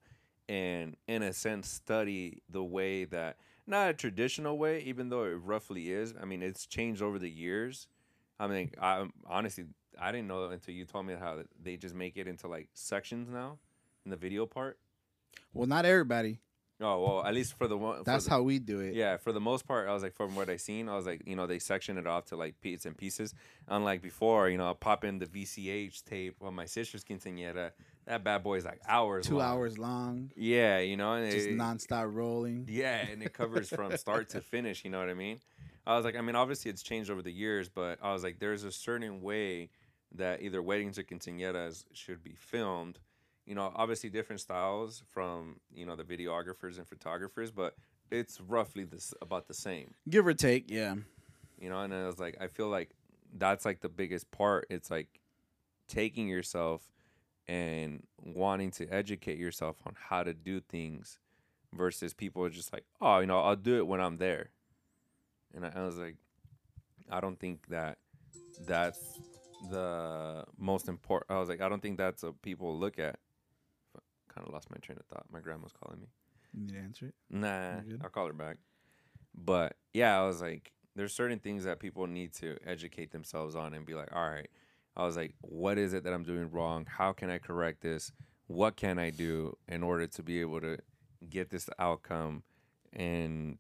[0.48, 5.34] and, in a sense, study the way that not a traditional way, even though it
[5.42, 6.14] roughly is.
[6.20, 7.86] I mean, it's changed over the years.
[8.40, 9.66] I mean, I honestly
[10.00, 13.28] I didn't know until you told me how they just make it into like sections
[13.28, 13.58] now
[14.04, 14.78] in the video part.
[15.52, 16.40] Well, not everybody.
[16.80, 18.02] Oh well, at least for the one.
[18.04, 18.94] That's the- how we do it.
[18.94, 21.22] Yeah, for the most part, I was like, from what I seen, I was like,
[21.26, 23.34] you know, they section it off to like bits and pieces.
[23.68, 27.70] Unlike before, you know, I pop in the VHS tape on my sister's quinceañera.
[28.06, 29.26] That bad boy's like hours.
[29.26, 29.46] Two long.
[29.46, 32.66] hours long, Yeah, you know, and just it, nonstop rolling.
[32.68, 34.84] yeah, and it covers from start to finish.
[34.84, 35.38] You know what I mean?
[35.86, 38.38] I was like, I mean, obviously it's changed over the years, but I was like,
[38.40, 39.70] there's a certain way
[40.16, 42.98] that either weddings or quinceañeras should be filmed.
[43.46, 47.74] You know, obviously different styles from you know the videographers and photographers, but
[48.10, 49.94] it's roughly this about the same.
[50.08, 50.96] Give or take, yeah.
[51.58, 52.90] You know, and I was like, I feel like
[53.38, 54.66] that's like the biggest part.
[54.70, 55.20] It's like
[55.88, 56.82] taking yourself
[57.52, 61.18] and wanting to educate yourself on how to do things
[61.74, 64.48] versus people are just like, oh, you know, I'll do it when I'm there.
[65.54, 66.16] And I, I was like,
[67.10, 67.98] I don't think that
[68.66, 69.20] that's
[69.70, 71.30] the most important.
[71.30, 73.18] I was like, I don't think that's what people look at.
[74.34, 75.26] Kind of lost my train of thought.
[75.30, 76.06] My grandma's calling me.
[76.54, 77.14] You need to answer it.
[77.30, 78.56] Nah, I'll call her back.
[79.34, 83.74] But yeah, I was like, there's certain things that people need to educate themselves on
[83.74, 84.48] and be like, all right,
[84.96, 86.86] I was like, what is it that I'm doing wrong?
[86.86, 88.12] How can I correct this?
[88.46, 90.78] What can I do in order to be able to
[91.30, 92.42] get this outcome?
[92.92, 93.58] And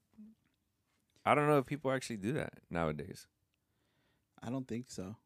[1.24, 3.26] I don't know if people actually do that nowadays.
[4.42, 5.16] I don't think so.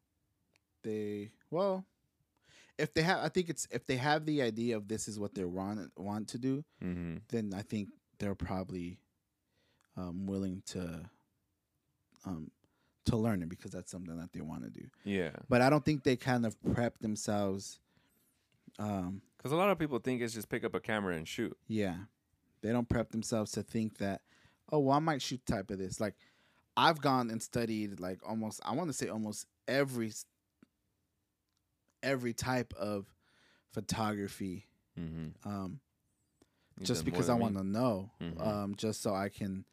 [0.83, 1.83] They well,
[2.77, 5.33] if they have, I think it's if they have the idea of this is what
[5.33, 7.17] they want want to do, Mm-hmm.
[7.29, 7.89] then I think
[8.19, 8.99] they're probably
[9.97, 11.09] um, willing to
[12.25, 12.51] um,
[13.07, 14.87] to learn it because that's something that they want to do.
[15.03, 15.31] Yeah.
[15.49, 17.79] But I don't think they kind of prep themselves.
[18.79, 21.57] Um, Because a lot of people think it's just pick up a camera and shoot.
[21.67, 21.95] yeah,
[22.61, 24.21] they don't prep themselves to think that,
[24.71, 25.99] oh, well, I might shoot type of this.
[25.99, 26.15] Like,
[26.75, 30.11] I've gone and studied like almost, I want to say almost every
[32.03, 33.05] every type of
[33.71, 34.67] photography.
[34.99, 35.47] Mm-hmm.
[35.49, 35.79] Um,
[36.83, 38.39] just because I want to know, Mhm.
[38.45, 39.65] um, just so I can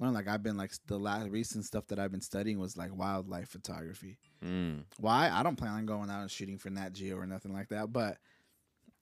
[0.00, 0.14] learn.
[0.14, 3.48] Like I've been like the last recent stuff that I've been studying was like wildlife
[3.48, 4.18] photography.
[4.44, 4.84] Mm.
[4.98, 5.30] Why?
[5.30, 7.92] I don't plan on going out and shooting for Nat Geo or nothing like that,
[7.92, 8.18] but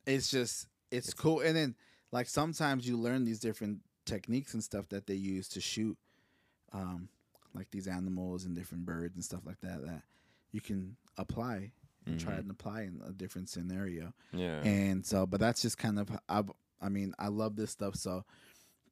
[0.07, 1.41] it's just it's cool.
[1.41, 1.75] And then
[2.13, 5.97] like sometimes you learn these different techniques and stuff that they use to shoot,
[6.73, 7.09] um,
[7.55, 10.03] like these animals and different birds and stuff like that that
[10.53, 11.73] you can apply
[12.07, 12.39] and try Mhm.
[12.39, 14.15] and apply in a different scenario.
[14.33, 14.63] Yeah.
[14.63, 16.43] And so, but that's just kind of I.
[16.81, 17.97] I mean, I love this stuff.
[17.97, 18.25] So,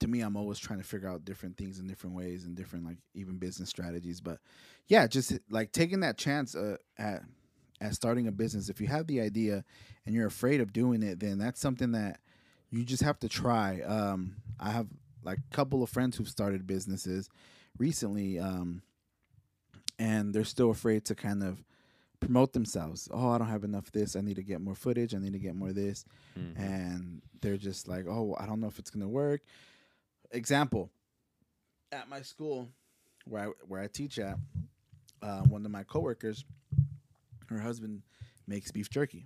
[0.01, 2.85] to me, I'm always trying to figure out different things in different ways and different
[2.85, 4.21] like even business strategies.
[4.21, 4.39] But
[4.89, 7.23] yeah, just like taking that chance uh, at
[7.81, 8.69] at starting a business.
[8.69, 9.65] If you have the idea
[10.07, 12.21] and you're afraid of doing it, then that's something that
[12.71, 13.81] you just have to try.
[13.83, 14.87] Um, I have
[15.23, 17.29] like a couple of friends who've started businesses
[17.79, 18.83] recently, um,
[19.99, 21.63] and they're still afraid to kind of
[22.21, 23.09] promote themselves.
[23.13, 24.17] Oh, I don't have enough this.
[24.17, 25.15] I need to get more footage.
[25.15, 26.05] I need to get more this.
[26.39, 26.59] Mhm.
[26.59, 29.43] And they're just like, oh, I don't know if it's gonna work.
[30.33, 30.91] Example:
[31.93, 32.69] At my school,
[33.27, 34.39] where I where I teach at,
[35.23, 36.45] uh, one of my coworkers,
[37.49, 38.03] her husband
[38.47, 39.25] makes beef jerky.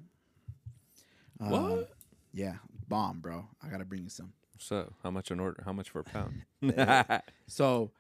[1.41, 1.91] Um, What?
[2.33, 2.57] Yeah,
[2.89, 3.47] bomb, bro.
[3.63, 4.33] I gotta bring you some.
[4.59, 5.63] So how much an order?
[5.65, 6.43] How much for a pound?
[7.47, 7.91] So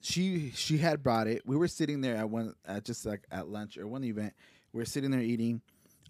[0.00, 1.42] she she had brought it.
[1.46, 4.34] We were sitting there at one at just like at lunch or one event.
[4.72, 5.60] We were sitting there eating.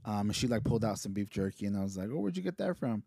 [0.04, 2.36] Um, and she like pulled out some beef jerky, and I was like, "Oh, where'd
[2.36, 3.02] you get that from?"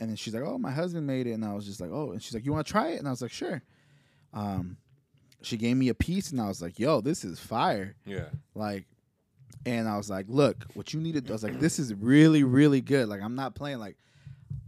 [0.00, 2.10] And then she's like, "Oh, my husband made it," and I was just like, "Oh,"
[2.12, 3.62] and she's like, "You want to try it?" And I was like, "Sure."
[4.32, 4.76] Um,
[5.42, 8.26] she gave me a piece, and I was like, "Yo, this is fire!" yeah.
[8.54, 8.86] Like,
[9.66, 11.94] and I was like, "Look, what you need to do." I was like, "This is
[11.94, 13.78] really, really good." Like, I'm not playing.
[13.78, 13.96] Like,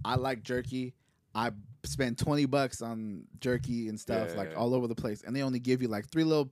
[0.05, 0.95] I like jerky.
[1.35, 1.51] I
[1.85, 4.57] spend twenty bucks on jerky and stuff, Yeah, like yeah.
[4.57, 6.51] all over the place, and they only give you like three little,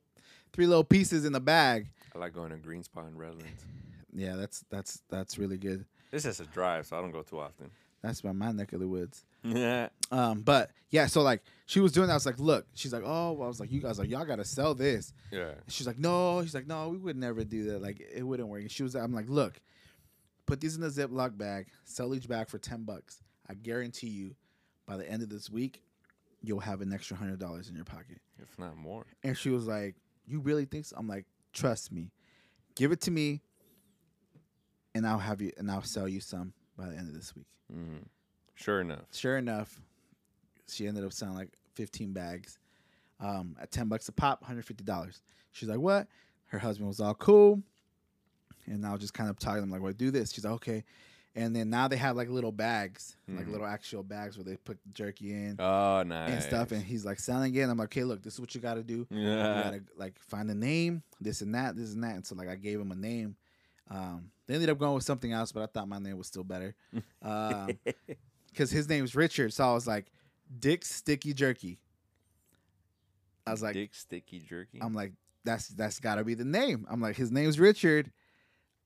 [0.52, 1.90] three little pieces in the bag.
[2.14, 3.64] I like going to Green Spot and Redlands.
[4.12, 5.84] Yeah, that's that's that's really good.
[6.10, 7.70] This is a drive, so I don't go too often.
[8.04, 9.24] That's by my neck of the woods.
[9.42, 9.88] yeah.
[10.10, 12.12] Um, but yeah, so like she was doing that.
[12.12, 14.26] I was like, look, she's like, oh, well, I was like, you guys like, y'all
[14.26, 15.14] gotta sell this.
[15.32, 15.52] Yeah.
[15.68, 17.80] She's like, no, she's like, no, we would never do that.
[17.80, 18.60] Like, it wouldn't work.
[18.60, 19.58] And she was, I'm like, look,
[20.44, 23.22] put these in a Ziploc bag, sell each bag for ten bucks.
[23.48, 24.34] I guarantee you,
[24.86, 25.82] by the end of this week,
[26.42, 28.20] you'll have an extra hundred dollars in your pocket.
[28.38, 29.06] If not more.
[29.22, 29.94] And she was like,
[30.26, 30.96] you really think so?
[30.98, 32.10] I'm like, trust me,
[32.74, 33.40] give it to me,
[34.94, 37.46] and I'll have you, and I'll sell you some by the end of this week.
[37.72, 38.04] Mm.
[38.54, 39.04] Sure enough.
[39.12, 39.80] Sure enough,
[40.68, 42.58] she ended up selling like 15 bags
[43.20, 45.20] um, at 10 bucks a pop, $150.
[45.52, 46.06] She's like, what?
[46.46, 47.62] Her husband was all cool.
[48.66, 50.32] And I was just kind of talking to them, like, well, do this.
[50.32, 50.84] She's like, okay.
[51.36, 53.50] And then now they have like little bags, like Mhm.
[53.50, 56.30] little actual bags where they put jerky in Oh, nice.
[56.30, 56.70] and stuff.
[56.70, 57.60] And he's like selling it.
[57.62, 59.04] And I'm like, okay, look, this is what you got to do.
[59.10, 59.56] Yeah.
[59.58, 62.14] You gotta like find a name, this and that, this and that.
[62.14, 63.34] And so like I gave him a name.
[63.90, 66.44] Um, they ended up going with something else, but I thought my name was still
[66.44, 66.74] better.
[67.22, 67.70] Um,
[68.50, 69.52] because his name's Richard.
[69.52, 70.06] So I was like,
[70.60, 71.80] Dick Sticky Jerky.
[73.46, 74.78] I was like, Dick Sticky Jerky.
[74.80, 75.12] I'm like,
[75.44, 76.86] that's that's got to be the name.
[76.90, 78.12] I'm like, his name's Richard.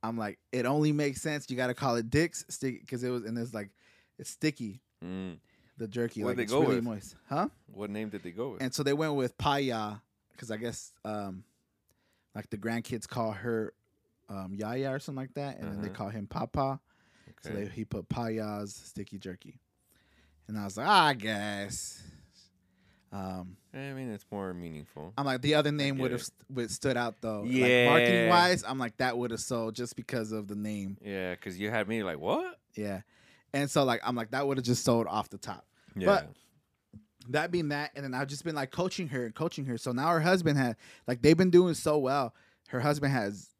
[0.02, 1.50] I'm like, it only makes sense.
[1.50, 3.70] You got to call it Dick's Sticky because it was and it's like,
[4.18, 4.80] it's sticky.
[5.04, 5.38] Mm.
[5.76, 6.84] The jerky, What'd like they go really with?
[6.84, 7.48] moist, huh?
[7.72, 8.62] What name did they go with?
[8.62, 10.00] And so they went with Paya
[10.32, 11.44] because I guess um,
[12.34, 13.74] like the grandkids call her
[14.28, 15.96] um, Yaya or something like that, and then they Uh-huh.
[15.96, 16.80] call him Papa.
[17.42, 19.60] So they, he put Paya's sticky jerky,
[20.48, 22.02] and I was like, I guess.
[23.10, 25.14] Um, I mean, it's more meaningful.
[25.16, 27.40] I'm like the other name would have st- would stood out though.
[27.42, 27.88] like, Yeah.
[27.88, 30.98] marketing wise, I'm like that would have sold just because of the name.
[31.00, 32.58] Yeah, because you had me like, what?
[32.74, 33.00] Yeah,
[33.54, 35.64] and so like I'm like that would have just sold off the top.
[35.96, 36.06] Yeah.
[36.06, 36.28] But-
[37.30, 39.76] that being that, and then I've just been like coaching her and coaching her.
[39.76, 42.34] So now her husband had like they've been doing so well.
[42.68, 43.50] Her husband has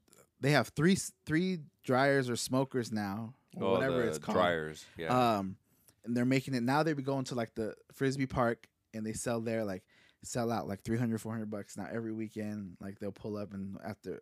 [0.40, 0.96] they have three
[1.26, 4.36] three dryers or smokers now, or oh, whatever it's called.
[4.36, 4.84] Dryers.
[4.96, 5.36] Yeah.
[5.38, 5.56] Um,
[6.04, 6.82] and they're making it now.
[6.82, 9.64] They be going to like the frisbee park and they sell there.
[9.64, 9.82] Like
[10.24, 14.20] sell out like 300 400 bucks now every weekend like they'll pull up and after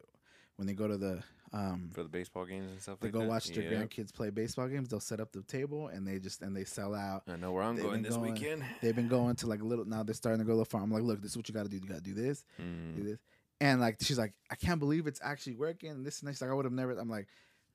[0.57, 1.23] when they go to the
[1.55, 3.29] um for the baseball games and stuff they like go that.
[3.29, 3.79] watch their Yeah.
[3.83, 6.95] grandkids play baseball games they'll set up the table and they just and they sell
[6.95, 8.63] out I know where I'm They've going this going- weekend.
[8.83, 10.85] they've been going to like a little now they're starting to go to the farm
[10.85, 12.45] I'm like look this is what you got to do you got to do this
[12.59, 13.05] do Mm.
[13.05, 13.19] this
[13.61, 16.31] and like she's like i can't believe it's actually working and this and.
[16.31, 17.29] She's like i would have never i'm like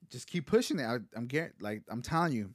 [0.10, 2.52] just keep pushing it I, i'm get like i'm telling you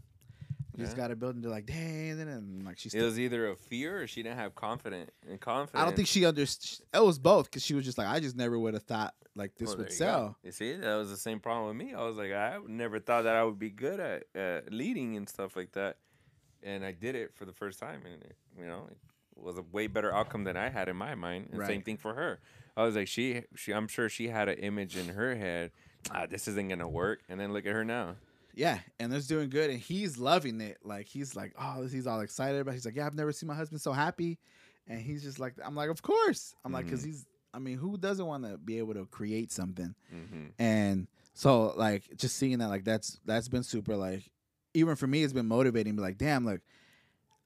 [0.77, 2.91] you just got to build they're like dang and, and like she.
[2.93, 5.81] It was either a fear or she didn't have confidence and confidence.
[5.81, 6.87] I don't think she understood.
[6.93, 9.55] It was both because she was just like, I just never would have thought like
[9.57, 10.05] this Well, would you go.
[10.05, 10.37] sell.
[10.43, 11.95] You see, that was the same problem with me.
[11.95, 15.27] I was like, I never thought that I would be good at uh, leading and
[15.27, 15.97] stuff like that,
[16.63, 18.99] and I did it for the first time, and it, you know, it
[19.43, 21.49] was a way better outcome than I had in my mind.
[21.53, 22.41] And same thing for her.
[22.77, 25.71] I was like, she, she, I'm sure she had an image in her head.
[26.11, 27.21] Ah, this isn't gonna work.
[27.29, 28.17] And then look at her now.
[28.55, 30.79] Yeah, and it's doing good, and he's loving it.
[30.85, 32.73] Like he's like, oh, he's all excited about.
[32.73, 32.75] it.
[32.75, 34.39] He's like, yeah, I've never seen my husband so happy,
[34.87, 36.55] and he's just like, I'm like, of course.
[36.65, 37.27] I'm like, because he's.
[37.55, 39.95] I mean, who doesn't want to be able to create something?
[40.11, 43.97] hmm And so, like, just seeing that, like, that's that's been super.
[43.97, 44.31] Like,
[44.75, 45.97] even for me, it's been motivating.
[45.97, 46.61] Be like, damn, look,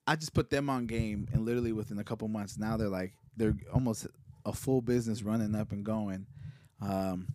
[0.06, 3.14] I just put them on game, and literally within a couple months, now they're like,
[3.36, 4.06] they're almost
[4.44, 6.26] a full business running up and going.
[6.80, 7.28] Um,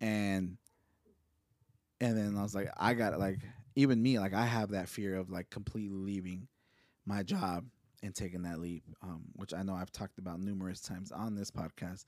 [0.00, 0.56] and
[2.00, 3.40] and then I was like, I got like,
[3.76, 6.48] even me, like, I have that fear of like completely leaving
[7.04, 7.64] my job
[8.02, 11.50] and taking that leap, um, which I know I've talked about numerous times on this
[11.50, 12.06] podcast.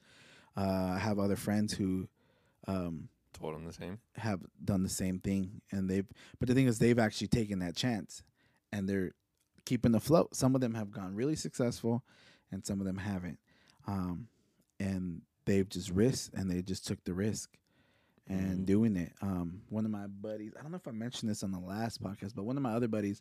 [0.56, 2.08] Uh, I have other friends who
[2.66, 3.08] um,
[3.38, 3.98] Told him the same.
[4.16, 6.06] have done the same thing, and they've.
[6.38, 8.22] But the thing is, they've actually taken that chance,
[8.72, 9.12] and they're
[9.64, 10.34] keeping afloat.
[10.36, 12.04] Some of them have gone really successful,
[12.50, 13.38] and some of them haven't.
[13.86, 14.28] Um,
[14.78, 17.50] and they've just risked, and they just took the risk,
[18.28, 18.66] and Mhm.
[18.66, 19.12] doing it.
[19.20, 22.00] Um, one of my buddies, I don't know if I mentioned this on the last
[22.02, 23.20] podcast, but one of my other buddies,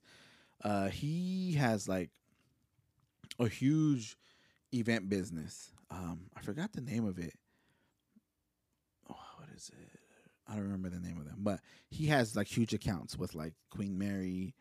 [0.64, 2.12] uh, he has like
[3.40, 4.18] a huge
[4.74, 5.72] event business.
[5.90, 7.34] Um, I forgot the name of it.
[9.10, 10.00] Oh, what is it?
[10.48, 13.54] I don't remember the name of them, but he has like huge accounts with like
[13.70, 14.54] Queen Mary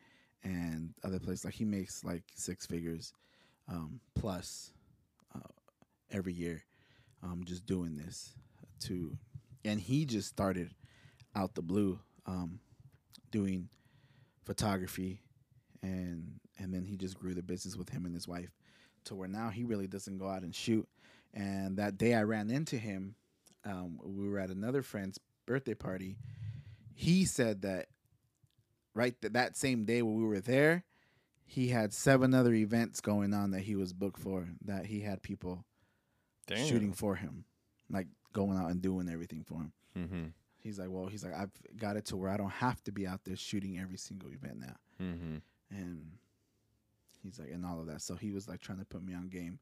[0.43, 1.45] and other places.
[1.45, 3.13] Like he makes like six figures
[3.69, 4.73] um, plus
[6.11, 6.65] every year,
[7.23, 8.35] um, just doing this
[8.81, 9.17] to,
[9.65, 10.71] and he just started
[11.35, 12.61] out the blue, um,
[13.31, 13.69] doing
[14.45, 15.21] photography,
[15.83, 18.51] and and then he just grew the business with him and his wife,
[19.05, 20.87] to where now he really doesn't go out and shoot.
[21.33, 23.15] And that day I ran into him,
[23.65, 26.17] um, we were at another friend's birthday party.
[26.95, 27.87] He said that
[28.95, 30.85] right th- that same day when we were there,
[31.47, 34.49] he had seven other events going on that he was booked for.
[34.65, 35.65] That he had people
[36.51, 36.67] Damn.
[36.67, 37.45] shooting for him,
[37.91, 39.73] like going out and doing everything for him.
[39.99, 40.25] Mm-hmm.
[40.59, 43.07] He's like, well, he's like, I've got it to where I don't have to be
[43.07, 45.37] out there shooting every single event now, Mm-hmm.
[45.71, 46.11] and
[47.23, 48.03] he's like, and all of that.
[48.03, 49.59] So he was like trying to put me on game,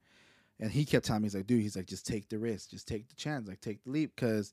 [0.58, 2.88] and he kept telling me, he's like, dude, he's like, just take the risk, just
[2.88, 4.52] take the chance, like take the leap, because,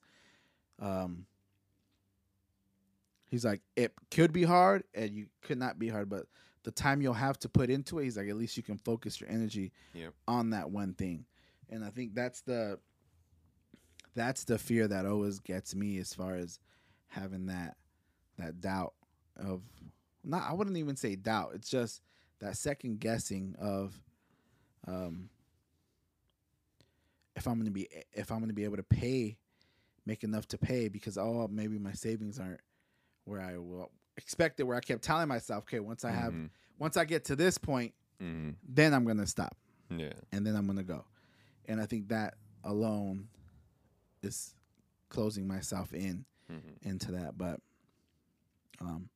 [0.80, 1.26] um,
[3.30, 6.26] he's like, it could be hard, and you could not be hard, but
[6.64, 9.20] the time you'll have to put into it, he's like, at least you can focus
[9.20, 10.14] your energy Yep.
[10.28, 11.26] on that one thing,
[11.70, 12.80] and I think that's the
[14.14, 16.60] that's the fear that always gets me as far as
[17.08, 17.76] having that
[18.38, 18.94] that doubt
[19.38, 19.62] of
[20.24, 21.52] not I wouldn't even say doubt.
[21.56, 22.02] It's just
[22.40, 24.00] that second guessing of
[24.88, 25.30] um
[27.36, 29.38] if I'm gonna be if I'm gonna be able to pay
[30.06, 32.62] make enough to pay because oh maybe my savings aren't
[33.26, 36.50] where I will expect it where I kept telling myself, okay, once I have Mhm.
[36.80, 38.52] once I get to this point, Mm-hmm.
[38.64, 39.58] then I'm gonna stop
[39.90, 40.14] Yeah.
[40.32, 41.04] and then I'm gonna go.
[41.68, 43.28] And I think that alone
[44.22, 44.54] is
[45.10, 46.88] closing myself in Mm-hmm.
[46.90, 47.60] into that, but
[48.80, 49.10] um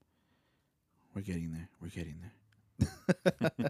[1.14, 1.70] we're getting there.
[1.80, 2.16] We're getting
[2.80, 3.52] there.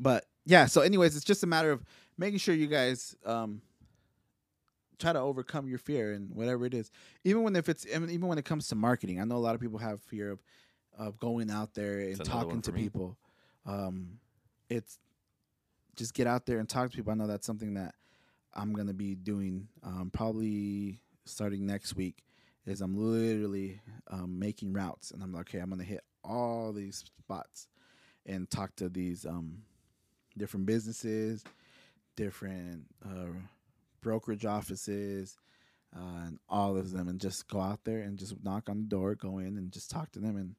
[0.00, 1.84] but yeah, so anyways, it's just a matter of
[2.16, 3.60] making sure you guys um
[4.98, 6.90] try to overcome your fear and whatever it is.
[7.24, 9.20] Even when if it's even when it comes to marketing.
[9.20, 10.42] I know a lot of people have fear of
[10.96, 12.84] of going out there and talking to me.
[12.84, 13.18] people.
[13.66, 14.20] Um
[14.70, 14.98] it's
[15.96, 17.12] just get out there and talk to people.
[17.12, 17.94] I know that's something that
[18.54, 22.24] I'm gonna be doing um, probably starting next week.
[22.66, 27.04] Is I'm literally um, making routes, and I'm like, okay, I'm gonna hit all these
[27.18, 27.68] spots
[28.24, 29.58] and talk to these um,
[30.38, 31.44] different businesses,
[32.16, 33.26] different uh,
[34.00, 35.36] brokerage offices,
[35.94, 38.88] uh, and all of them, and just go out there and just knock on the
[38.88, 40.54] door, go in and just talk to them, and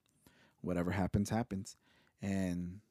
[0.61, 1.75] whatever happens, happens.
[2.21, 2.81] And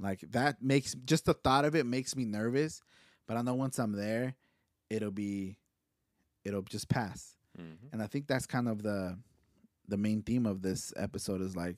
[0.00, 2.82] like that makes just the thought of it makes me nervous,
[3.26, 4.34] but I know once I'm there,
[4.90, 5.58] it'll be,
[6.44, 7.36] it'll just pass.
[7.60, 7.88] Mm-hmm.
[7.92, 9.18] And I think that's kind of the,
[9.88, 11.76] the main theme of this episode is like,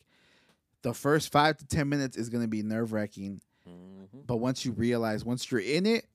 [0.83, 4.19] the first five to ten minutes is gonna be nerve wracking, Mm-hmm.
[4.19, 4.27] Mhm.
[4.27, 6.07] But once you realize, once you're in it,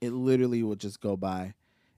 [0.00, 1.54] it literally will just go by.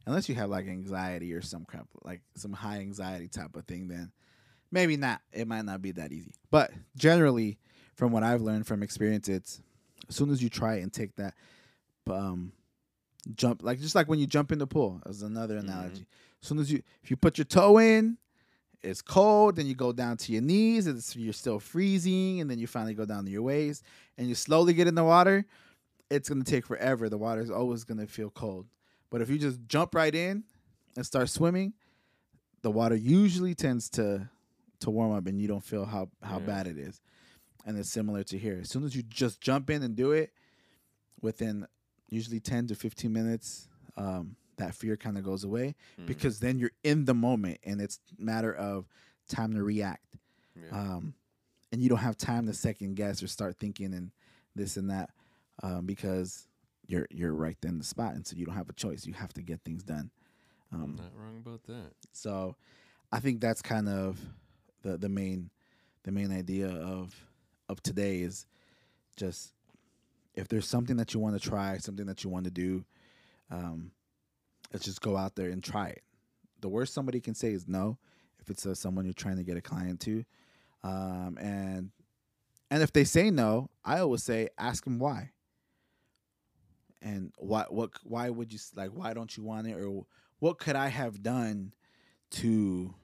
[0.06, 3.88] Unless you have like anxiety or some crap, like some high anxiety type of thing,
[3.88, 4.10] then
[4.70, 5.20] maybe not.
[5.32, 6.34] It might not be that easy.
[6.50, 7.58] But generally,
[8.02, 9.62] from what I've learned from experience, it's
[10.08, 11.34] as soon as you try it and take that
[12.10, 12.50] um,
[13.36, 15.60] jump, like just like when you jump in the pool, as another Mhm.
[15.60, 16.04] analogy.
[16.42, 18.18] As soon as you, if you put your toe in,
[18.82, 19.54] it's cold.
[19.54, 20.88] Then you go down to your knees.
[20.88, 23.84] It's you're still freezing, and then you finally go down to your waist,
[24.18, 25.46] and you slowly get in the water.
[26.10, 27.08] It's gonna take forever.
[27.08, 28.66] The water is always gonna feel cold.
[29.10, 30.42] But if you just jump right in
[30.96, 31.72] and start swimming,
[32.62, 34.28] the water usually tends to
[34.80, 36.46] to warm up, and you don't feel how how Yeah.
[36.46, 37.00] bad it is.
[37.64, 38.58] And it's similar to here.
[38.62, 40.32] As soon as you just jump in and do it,
[41.20, 41.66] within
[42.08, 46.06] usually ten to fifteen minutes, um, that fear kind of goes away Mhm.
[46.06, 48.86] because then you're in the moment and it's matter of
[49.28, 50.16] time to react
[50.54, 50.92] Yeah.
[50.94, 51.14] um,
[51.72, 54.10] and you don't have time to second guess or start thinking and
[54.54, 55.10] this and that
[55.62, 56.46] um, because
[56.86, 59.32] you're you're right in the spot and so you don't have a choice you have
[59.32, 60.10] to get things done
[60.70, 61.92] I'm um, not wrong about that.
[62.12, 62.56] so
[63.10, 64.20] i think that's kind of
[64.82, 65.50] the the main
[66.02, 67.14] the main idea of
[67.72, 68.46] of today is
[69.16, 69.54] just
[70.34, 72.84] if there's something that you want to try something that you want to do
[73.50, 73.90] um,
[74.72, 76.02] let's just go out there and try it.
[76.60, 77.98] The worst somebody can say is no
[78.40, 80.24] if it's uh, someone you're trying to get a client to
[80.84, 81.90] um, and
[82.70, 85.30] and if they say no i always say ask them why.
[87.04, 89.74] And why what why would you like why don't you want it?
[89.74, 90.06] Or
[90.38, 91.72] what could i have done
[92.30, 92.94] to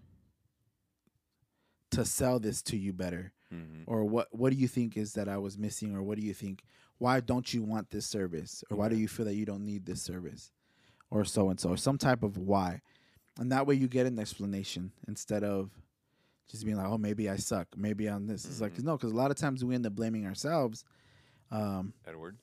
[1.91, 5.29] to sell this to you better hmm or what what do you think is that
[5.29, 6.63] I was missing or what do you think
[6.99, 9.87] why don't you want this service or why do you feel that you don't need
[9.87, 10.51] this service
[11.11, 12.83] or so and so or some type of why?
[13.39, 15.71] And that way you get an explanation instead of
[16.51, 17.69] just being like oh maybe I suck.
[17.77, 18.45] Maybe I'm this.
[18.45, 18.85] It's like Mhm.
[18.85, 20.85] no because a lot of times we end up blaming ourselves
[21.51, 22.37] um, Edward.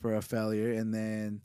[0.00, 1.42] for a failure and then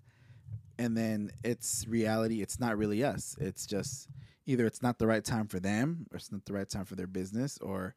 [0.77, 3.35] and then it's reality it's not really us.
[3.39, 4.07] It's just
[4.45, 6.95] either it's not the right time for them or it's not the right time for
[6.95, 7.95] their business or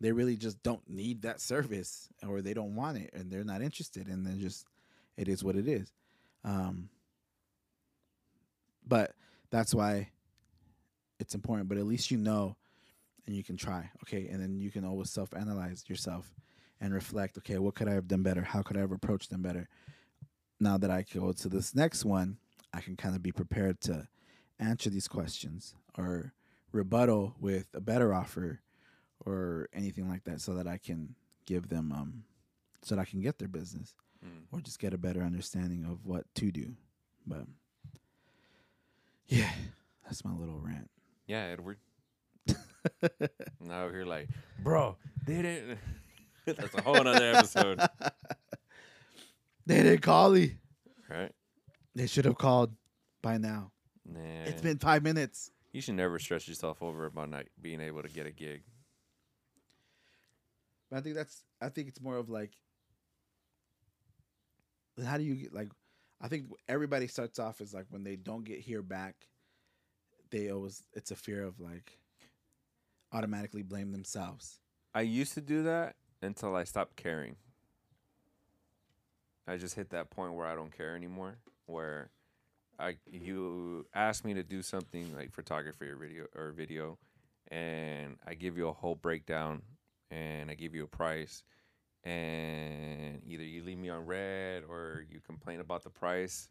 [0.00, 3.62] they really just don't need that service or they don't want it and they're not
[3.62, 4.66] interested and then just
[5.16, 5.92] it is what it is.
[6.44, 6.88] Um
[8.86, 9.12] but
[9.50, 10.10] that's why
[11.18, 12.56] it's important but at least you know
[13.26, 14.28] and you can try okay?
[14.28, 16.34] And then you can always self-analyze yourself
[16.80, 18.42] and reflect okay what could i have done better?
[18.42, 19.68] How could i have approached them better?
[20.60, 22.38] Now that i go to this next one
[22.72, 24.08] i can kind of be prepared to
[24.58, 26.32] answer these questions or
[26.72, 28.60] rebuttal with a better offer
[29.26, 31.14] or anything like that so that i can
[31.46, 32.24] give them um
[32.82, 33.94] so that i can get their business
[34.24, 34.44] Mm.
[34.52, 36.74] or just get a better understanding of what to do
[37.26, 37.42] but
[39.28, 39.50] yeah
[40.04, 40.90] that's my little rant
[41.26, 41.76] Yeah, Edward.
[43.60, 44.28] now you're like,
[44.62, 44.96] bro,
[45.26, 45.78] they didn't.
[46.46, 47.80] That's a whole other episode,
[49.66, 50.56] they didn't call me
[51.10, 51.32] right?
[51.94, 52.74] they should have called
[53.22, 53.72] by now
[54.06, 54.44] Nah.
[54.44, 58.08] it's been five minutes You should never stress yourself over about not being able to
[58.08, 58.62] get a gig.
[60.94, 62.52] But I think that's I think it's more of like
[65.04, 65.70] how do you get like
[66.20, 69.26] I think everybody starts off as like when they don't get here back,
[70.30, 71.98] they always it's a fear of like
[73.10, 74.60] automatically blame themselves.
[74.94, 77.34] I used to do that until I stopped caring.
[79.48, 81.38] I just hit that point where I don't care anymore.
[81.66, 82.10] Where
[82.78, 86.98] I you ask me to do something like photography or video or video,
[87.48, 89.62] and I give you a whole breakdown,
[90.14, 91.42] and I give you a price,
[92.04, 96.48] and either you leave me on red or you complain about the price.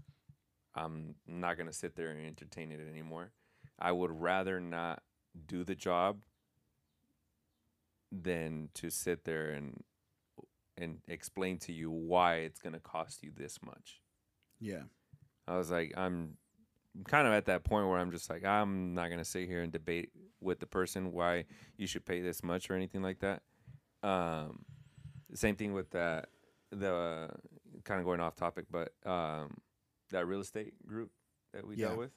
[0.76, 3.32] I'm not gonna sit there and entertain it anymore.
[3.80, 5.04] I would rather not
[5.48, 6.22] do the job
[8.12, 9.84] than to sit there and
[10.78, 14.02] and explain to you why it's going to cost you this much.
[14.60, 14.84] Yeah.
[15.48, 16.38] I was like I'm
[17.08, 19.62] kind of at that point where I'm just like I'm not going to sit here
[19.62, 20.10] and debate
[20.42, 21.46] with the person why
[21.78, 23.42] you should pay this much or anything like that.
[24.04, 24.66] Um
[25.34, 26.30] same thing with that
[26.72, 27.30] the
[27.84, 29.58] kind of going off topic but um
[30.12, 31.12] that real estate group
[31.54, 31.88] that we Yeah.
[31.88, 32.12] dealt with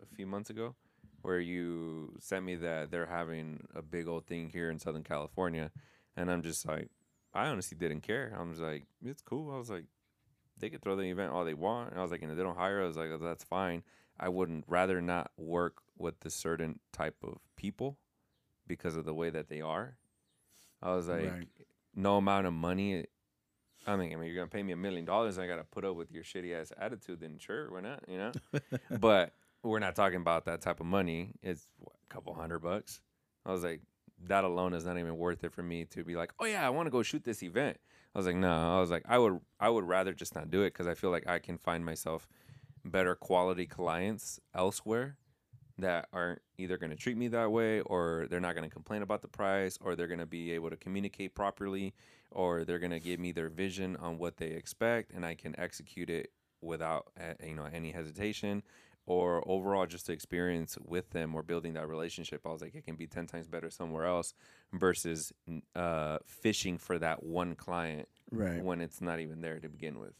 [0.00, 0.74] a few months ago
[1.22, 5.70] where you sent me that they're having a big old thing here in Southern California,
[6.16, 6.88] and I'm just like,
[7.34, 8.34] I honestly didn't care.
[8.38, 9.52] I was like, it's cool.
[9.54, 9.84] I was like,
[10.58, 11.90] they could throw the event all they want.
[11.90, 13.82] And I was like, and if they don't hire us, like oh, that's fine.
[14.18, 17.98] I wouldn't rather not work with the certain type of people
[18.66, 19.96] because of the way that they are.
[20.82, 21.48] I was like, Right.
[21.94, 23.06] no amount of money.
[23.86, 25.36] I mean, I mean, you're gonna pay me a million dollars.
[25.36, 27.20] And I gotta put up with your shitty ass attitude.
[27.20, 28.04] Then sure, why not?
[28.08, 28.32] You know.
[28.98, 31.32] but we're not talking about that type of money.
[31.42, 33.00] It's what, a couple hundred bucks.
[33.44, 33.80] I was like,
[34.28, 36.70] that alone is not even worth it for me to be like, oh yeah, I
[36.70, 37.78] want to go shoot this event.
[38.14, 38.50] I was like, no.
[38.50, 41.10] I was like, I would I would rather just not do it because I feel
[41.10, 42.28] like I can find myself
[42.84, 45.16] better quality clients elsewhere
[45.80, 49.02] that aren't either going to treat me that way or they're not going to complain
[49.02, 51.94] about the price or they're going to be able to communicate properly
[52.30, 55.58] or they're going to give me their vision on what they expect and I can
[55.58, 57.06] execute it without
[57.44, 58.62] you know any hesitation
[59.06, 62.84] or overall just the experience with them or building that relationship I was like it
[62.84, 64.34] can be 10 times better somewhere else
[64.72, 65.32] versus
[65.74, 68.62] uh, fishing for that one client Right.
[68.62, 70.14] when it's not even there to begin with.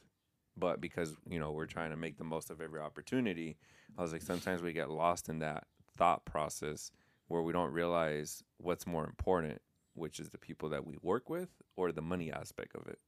[0.57, 3.57] But because, you know, we're trying to make the most of every opportunity,
[3.97, 5.65] I was like, sometimes we get lost in that
[5.97, 6.91] thought process
[7.29, 9.61] where we don't realize what's more important,
[9.95, 12.99] which is the people that we work with or the money aspect of it.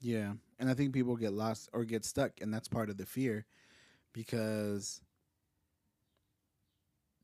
[0.00, 0.32] Yeah.
[0.58, 3.46] And I think people get lost or get stuck, and that's part of the fear
[4.12, 5.00] because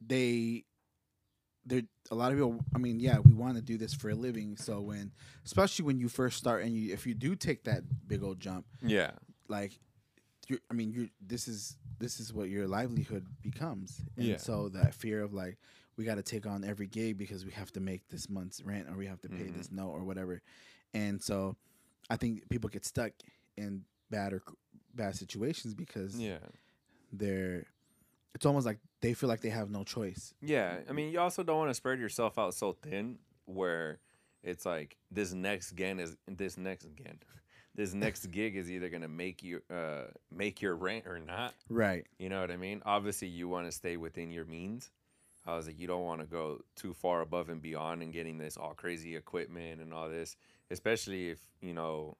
[0.06, 0.64] they
[1.64, 4.14] there a lot of people I mean, yeah, we want to do this for a
[4.14, 4.56] living.
[4.56, 5.12] So when
[5.44, 8.66] especially when you first start and you if you do take that big old jump,
[8.80, 9.12] Yeah.
[9.48, 9.78] like
[10.48, 14.00] you I mean, you this is this is what your livelihood becomes.
[14.16, 14.36] And Yeah.
[14.38, 15.58] so that fear of like
[15.96, 18.88] we got to take on every gig because we have to make this month's rent
[18.88, 19.56] or we have to pay Mhm.
[19.56, 20.42] this note or whatever.
[20.94, 21.56] And so
[22.10, 23.12] I think people get stuck
[23.56, 24.42] in bad or
[24.94, 26.38] bad situations because Yeah.
[27.12, 27.66] they're
[28.34, 30.34] it's almost like they feel like they have no choice.
[30.40, 33.98] Yeah, I mean, you also don't want to spread yourself out so thin where
[34.42, 37.18] it's like this next gig is this next again,
[37.74, 41.54] this next gig is either gonna make you uh make your rent or not.
[41.68, 42.06] Right.
[42.18, 42.82] You know what I mean?
[42.86, 44.90] Obviously, you want to stay within your means.
[45.44, 48.38] I was like, you don't want to go too far above and beyond and getting
[48.38, 50.36] this all crazy equipment and all this,
[50.70, 52.16] especially if you know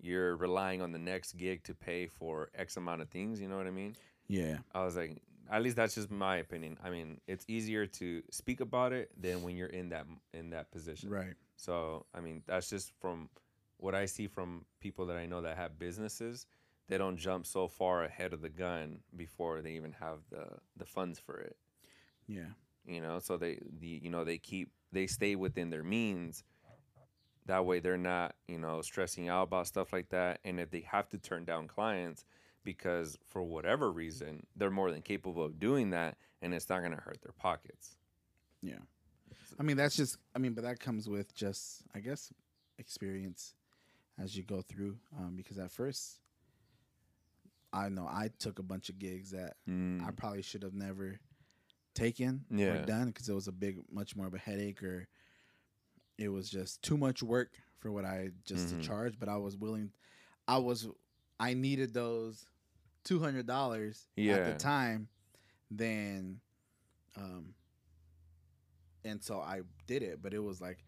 [0.00, 3.40] you're relying on the next gig to pay for X amount of things.
[3.40, 3.96] You know what I mean?
[4.28, 4.58] Yeah.
[4.74, 6.76] I was like, at least that's just my opinion.
[6.84, 10.70] I mean, it's easier to speak about it than when you're in that in that
[10.70, 11.10] position.
[11.10, 11.34] Right.
[11.56, 13.28] So, I mean, that's just from
[13.78, 16.46] what I see from people that I know that have businesses.
[16.88, 20.86] They don't jump so far ahead of the gun before they even have the the
[20.86, 21.56] funds for it.
[22.26, 22.50] Yeah.
[22.86, 26.44] You know, so they the you know they keep they stay within their means.
[27.46, 30.40] That way, they're not you know stressing out about stuff like that.
[30.44, 32.24] And if they have to turn down clients
[32.64, 36.92] because for whatever reason they're more than capable of doing that, and it's not going
[36.94, 37.96] to hurt their pockets.
[38.62, 38.78] Yeah.
[39.58, 42.32] I mean, that's just, I mean, but that comes with just, I guess,
[42.78, 43.54] experience
[44.18, 44.98] as you go through.
[45.18, 46.20] Um, because at first,
[47.72, 50.06] I know I took a bunch of gigs that Mm.
[50.06, 51.18] I probably should have never
[51.94, 52.82] taken Yeah.
[52.82, 55.08] or done because it was a big, much more of a headache or
[56.16, 58.80] it was just too much work for what I just Mhm.
[58.80, 59.18] to charge.
[59.18, 59.92] But I was willing,
[60.46, 60.88] I was,
[61.40, 62.46] I needed those
[63.04, 65.08] two hundred dollars at the time.
[65.70, 66.40] Then,
[67.16, 67.54] um,
[69.04, 70.78] and so I did it, but it was like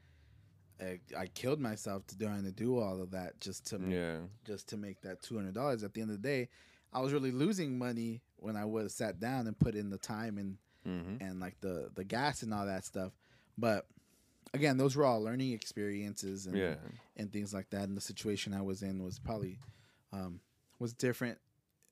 [0.80, 4.16] I, I killed myself to trying to do all of that just to Yeah.
[4.44, 5.82] just to make that two hundred dollars.
[5.84, 6.48] At the end of the day,
[6.92, 9.98] I was really losing money when I would have sat down and put in the
[9.98, 13.12] time and hmm and like the the gas and all that stuff.
[13.59, 13.86] But
[14.55, 16.76] again, those were all learning experiences and Yeah.
[17.16, 17.82] and things like that.
[17.88, 19.59] And the situation I was in was probably
[20.13, 20.41] um,
[20.79, 21.39] was different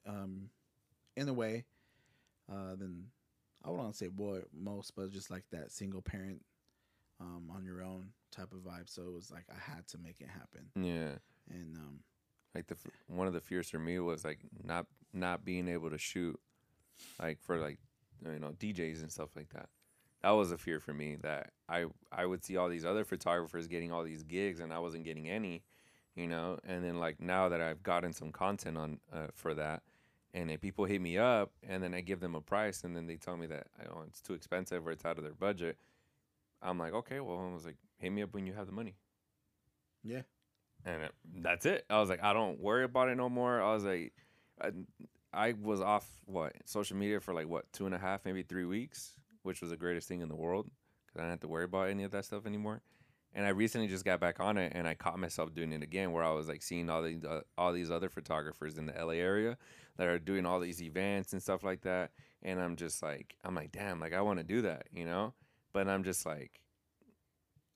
[0.07, 0.51] um,
[1.16, 1.64] in a way
[2.51, 3.07] uh, than
[3.64, 6.43] I wouldn't say boy most, but just like that single parent
[7.21, 8.89] um, on your own type of vibe.
[8.89, 10.66] So it was like I had to make it happen.
[10.75, 11.19] Yeah.
[11.51, 12.01] And um,
[12.55, 12.77] like the
[13.09, 16.39] one of the fears for me was like not not being able to shoot
[17.21, 17.79] like for like
[18.25, 19.69] you know DJs and stuff like that.
[20.23, 23.69] That was a fear for me that I I would see all these other photographers
[23.69, 25.62] getting all these gigs and I wasn't getting any,
[26.19, 26.59] you know.
[26.66, 29.83] And then like now that I've gotten some content on uh, for that,
[30.35, 33.07] and then people hit me up and then I give them a price and then
[33.07, 35.79] they tell me that oh it's too expensive or it's out of their budget.
[36.62, 38.95] I'm like okay, well I was like hit me up when you have the money
[40.05, 40.23] yeah,
[40.85, 41.12] and it,
[41.43, 41.85] that's it.
[41.91, 43.61] I was like, I don't worry about it no more.
[43.61, 44.12] I was like,
[44.61, 44.71] I,
[45.33, 48.64] I was off what social media for like what two and a half, maybe three
[48.64, 49.12] weeks,
[49.43, 50.71] which was the greatest thing in the world
[51.07, 52.81] because I didn't have to worry about any of that stuff anymore.
[53.35, 56.12] And I recently just got back on it, and I caught myself doing it again,
[56.12, 59.12] where I was like seeing all these uh, all these other photographers in the LA
[59.12, 59.57] area
[59.97, 62.11] that are doing all these events and stuff like that.
[62.43, 65.35] And I'm just like, I'm like, damn, like I want to do that, you know.
[65.72, 66.61] But I'm just like,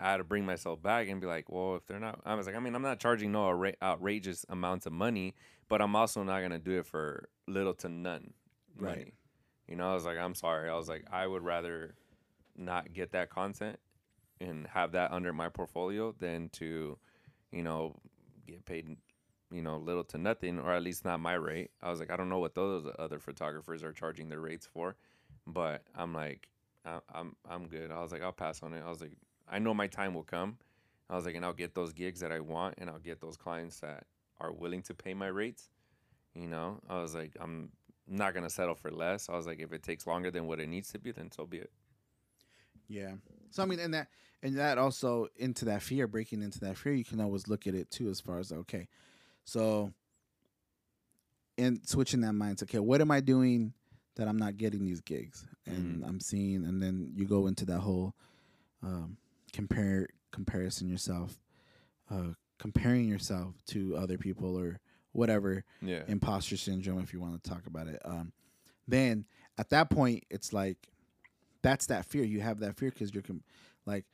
[0.01, 2.47] I had to bring myself back and be like, well, if they're not, I was
[2.47, 5.35] like, I mean, I'm not charging no outra- outrageous amounts of money,
[5.69, 8.33] but I'm also not gonna do it for little to none
[8.79, 8.97] money.
[8.97, 9.15] Right.
[9.69, 10.71] You know, I was like, I'm sorry.
[10.71, 11.95] I was like, I would rather
[12.57, 13.79] not get that content
[14.43, 16.99] and have that under my portfolio than to,
[17.51, 17.95] you know,
[18.47, 18.97] get paid,
[19.51, 21.71] you know, little to nothing, or at least not my rate.
[21.83, 24.97] I was like, I don't know what those other photographers are charging their rates for,
[25.47, 26.49] but I'm like,
[26.85, 27.91] I'm I'm good.
[27.93, 28.83] I was like, I'll pass on it.
[28.85, 29.17] I was like,
[29.49, 30.59] I know my time will come.
[31.09, 33.37] I was like, and I'll get those gigs that I want, and I'll get those
[33.37, 34.05] clients that
[34.41, 35.71] are willing to pay my rates.
[36.35, 37.71] You know, I was like, I'm
[38.09, 39.29] not gonna settle for less.
[39.29, 41.47] I was like, if it takes longer than what it needs to be, then so
[41.47, 41.71] be it.
[42.89, 43.13] Yeah.
[43.53, 44.09] So I mean, and that
[44.43, 47.75] and that also into that fear, breaking into that fear, you can always look at
[47.75, 48.89] it too, as far as okay,
[49.45, 49.93] so
[51.59, 52.65] and switching that mindset.
[52.65, 53.73] Okay, what am I doing
[54.17, 56.09] that I'm not getting these gigs, and Mhm.
[56.09, 58.15] I'm seeing, and then you go into that whole
[58.83, 59.17] um,
[59.53, 61.39] compare comparison yourself,
[62.11, 64.81] uh, comparing yourself to other people or
[65.13, 66.05] whatever Yeah.
[66.07, 68.33] imposter syndrome if you want to talk about it um
[68.89, 69.27] then
[69.59, 70.89] at that point it's like
[71.63, 73.43] that's that fear you have that fear because you're com-
[73.87, 74.05] like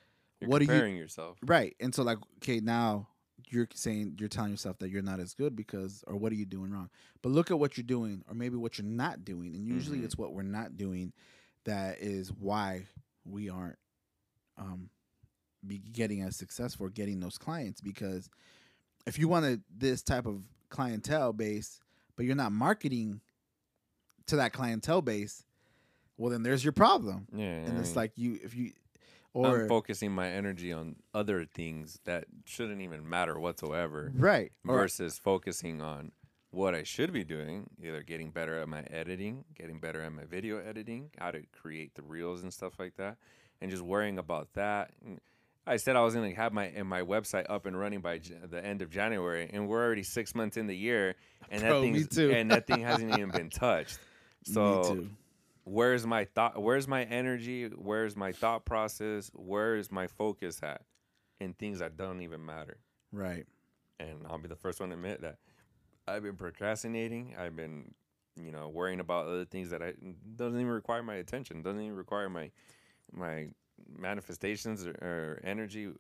[0.41, 1.39] You're what are you yourself?
[1.47, 3.09] right and so like okay now
[3.51, 6.45] you're saying you're telling yourself that you're not as good because or what are you
[6.47, 6.91] doing wrong
[7.23, 10.05] but look at what you're doing or maybe what you're not doing and usually Mhm.
[10.05, 11.13] it's what we're not doing
[11.65, 12.85] that is why
[13.25, 13.79] we aren't
[14.57, 14.91] um
[15.67, 18.29] be getting as successful or getting those clients because
[19.07, 21.81] if you wanted this type of clientele base
[22.17, 23.21] but you're not marketing
[24.27, 25.45] to that clientele base
[26.19, 27.47] well then there's your problem Yeah.
[27.47, 28.73] and I it's mean, like you if you
[29.35, 34.13] or I'm focusing my energy on other things that shouldn't even matter whatsoever.
[34.15, 36.13] right or versus focusing on
[36.51, 40.25] what I should be doing, either getting better at my editing, getting better at my
[40.25, 43.19] video editing, how to create the reels and stuff like that,
[43.61, 44.91] and just worrying about that.
[45.05, 45.21] And
[45.67, 48.17] I said I was going to have my and my website up and running by
[48.19, 51.17] J- the end of January, and we're already six months in the year,
[51.51, 53.99] and Bro, that thing and that thing hasn't even been touched.
[54.45, 55.11] So me too
[55.69, 56.61] where's my thought?
[56.61, 57.67] Where's my energy?
[57.69, 59.31] Where's my thought process?
[59.35, 60.83] Where is my focus at?
[61.41, 62.79] In things that don't even matter
[63.13, 63.47] right
[64.01, 65.39] and I'll be the first one to admit that
[66.07, 67.35] I've been procrastinating.
[67.39, 67.95] I've been,
[68.41, 69.93] you know, worrying about other things that I
[70.37, 71.63] doesn't even require my attention.
[71.63, 72.51] Doesn't even require my
[73.13, 73.49] my
[73.97, 75.91] manifestations or, or energy.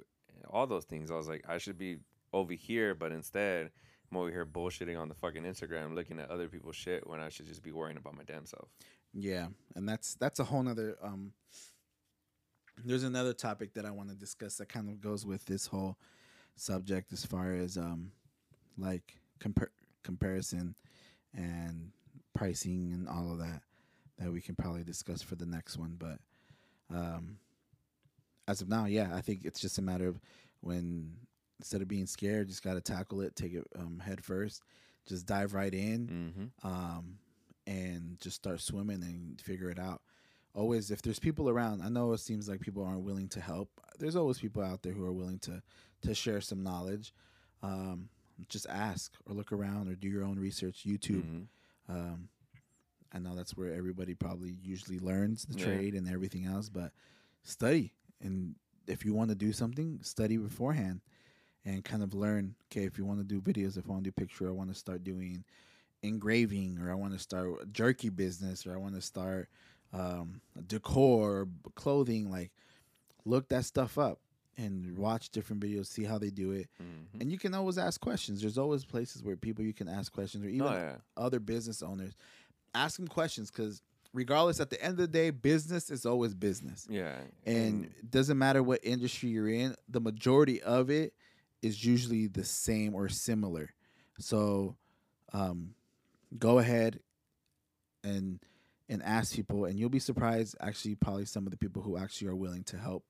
[0.48, 1.10] All those things.
[1.10, 1.98] I was like, I should be
[2.32, 3.70] over here, but instead,
[4.10, 7.28] I'm over here bullshitting on the fucking Instagram, looking at other people's shit when I
[7.28, 8.68] should just be worrying about my damn self.
[9.12, 10.96] Yeah, and that's that's a whole nother.
[11.02, 11.32] Um,
[12.84, 15.98] there's another topic that I want to discuss that kind of goes with this whole
[16.56, 18.12] subject as far as um,
[18.76, 19.68] like compar-
[20.04, 20.74] comparison
[21.34, 21.90] and
[22.34, 23.62] pricing and all of that
[24.18, 25.96] that we can probably discuss for the next one.
[25.98, 26.18] But
[26.94, 27.38] um,
[28.46, 30.20] as of now, yeah, I think it's just a matter of
[30.60, 31.12] when
[31.58, 34.62] instead of being scared, just got to tackle it, take it um, head first,
[35.06, 36.66] just dive right in Mm-hmm.
[36.68, 37.18] um,
[37.66, 40.00] and just start swimming and figure it out.
[40.54, 43.70] Always, if there's people around, I know it seems like people aren't willing to help.
[43.98, 45.62] There's always people out there who are willing to
[46.02, 47.12] to share some knowledge.
[47.62, 48.08] Um,
[48.48, 50.84] just ask or look around or do your own research.
[50.86, 51.22] YouTube.
[51.24, 51.92] Mm-hmm.
[51.92, 52.28] Um,
[53.12, 55.64] I know that's where everybody probably usually learns the Yeah.
[55.64, 56.92] trade and everything else, but
[57.42, 57.92] study.
[58.20, 58.54] And
[58.86, 61.00] if you want to do something, study beforehand
[61.68, 62.54] and kind of learn.
[62.72, 64.72] Okay, if you want to do videos, if I want to do picture, I want
[64.72, 65.44] to start doing
[66.02, 69.48] engraving, or I want to start a jerky business, or I want to start
[69.92, 72.30] um, decor, clothing.
[72.30, 72.50] Like,
[73.24, 74.18] look that stuff up
[74.56, 76.68] and watch different videos, see how they do it.
[76.82, 77.20] Mm-hmm.
[77.20, 78.40] And you can always ask questions.
[78.40, 80.96] There's always places where people you can ask questions, or even oh yeah.
[81.16, 82.14] other business owners.
[82.74, 83.82] Ask them questions because
[84.14, 86.86] regardless, at the end of the day, business is always business.
[86.88, 87.16] Yeah.
[87.44, 91.12] And it doesn't matter what industry you're in, the majority of it
[91.62, 93.70] is usually the same or similar.
[94.18, 94.76] So
[95.32, 95.74] um,
[96.38, 97.00] go ahead
[98.04, 98.40] and
[98.88, 102.28] and ask people and you'll be surprised actually probably some of the people who actually
[102.28, 103.04] are willing to help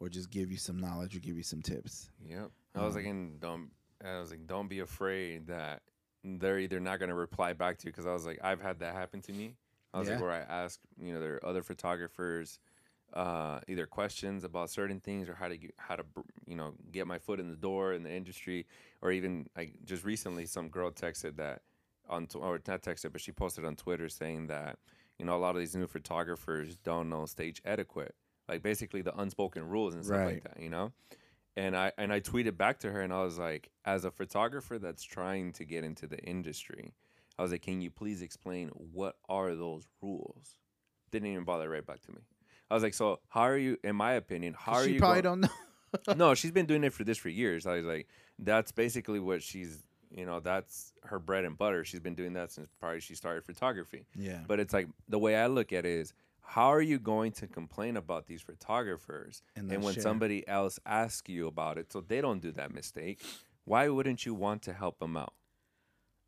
[0.00, 2.10] or just give you some knowledge or give you some tips.
[2.26, 2.50] Yep.
[2.74, 3.70] I was like, Um, and don't.
[4.04, 5.82] I was like, don't be afraid that
[6.24, 8.94] they're either not gonna reply back to you because I was like, I've had that
[8.94, 9.56] happen to me.
[9.92, 12.58] I was like, where I ask, you know, there are other photographers,
[13.14, 16.04] uh, either questions about certain things or how to get, how to,
[16.46, 18.66] you know, get my foot in the door in the industry,
[19.02, 21.62] or even like just recently, some girl texted that
[22.08, 24.78] on or not texted, but she posted on Twitter saying that
[25.18, 28.14] you know a lot of these new photographers don't know stage etiquette,
[28.48, 30.24] like basically the unspoken rules and stuff Right.
[30.24, 30.92] like that, you know.
[31.56, 34.78] And I and I tweeted back to her and I was like, as a photographer
[34.78, 36.94] that's trying to get into the industry,
[37.38, 40.58] I was like, can you please explain what are those rules?
[41.10, 42.20] Didn't even bother right back to me.
[42.70, 43.78] I was like, so how are you?
[43.84, 44.98] In my opinion, how are she you?
[44.98, 46.14] probably go- don't know.
[46.16, 47.66] no, she's been doing it for this for years.
[47.66, 48.08] I was like,
[48.38, 51.84] that's basically what she's, you know, that's her bread and butter.
[51.84, 54.04] She's been doing that since probably she started photography.
[54.14, 54.40] yeah.
[54.46, 56.12] But it's like the way I look at it is,
[56.42, 59.42] how are you going to complain about these photographers?
[59.56, 60.02] And And, when share.
[60.02, 63.20] somebody else asks you about it, so they don't do that mistake,
[63.64, 65.34] why wouldn't you want to help them out?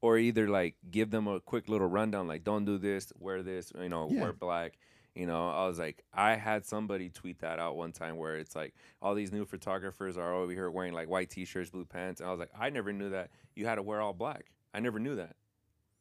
[0.03, 3.73] Or either like give them a quick little rundown, like don't do this, wear this,
[3.81, 4.23] you know, Yeah.
[4.23, 4.79] wear black,
[5.15, 8.55] You know, I was like, I had somebody tweet that out one time where it's
[8.55, 12.29] like all these new photographers are over here wearing like white t-shirts, blue pants, and
[12.29, 14.47] I was like, I never knew that you had to wear all black.
[14.73, 15.35] I never knew that.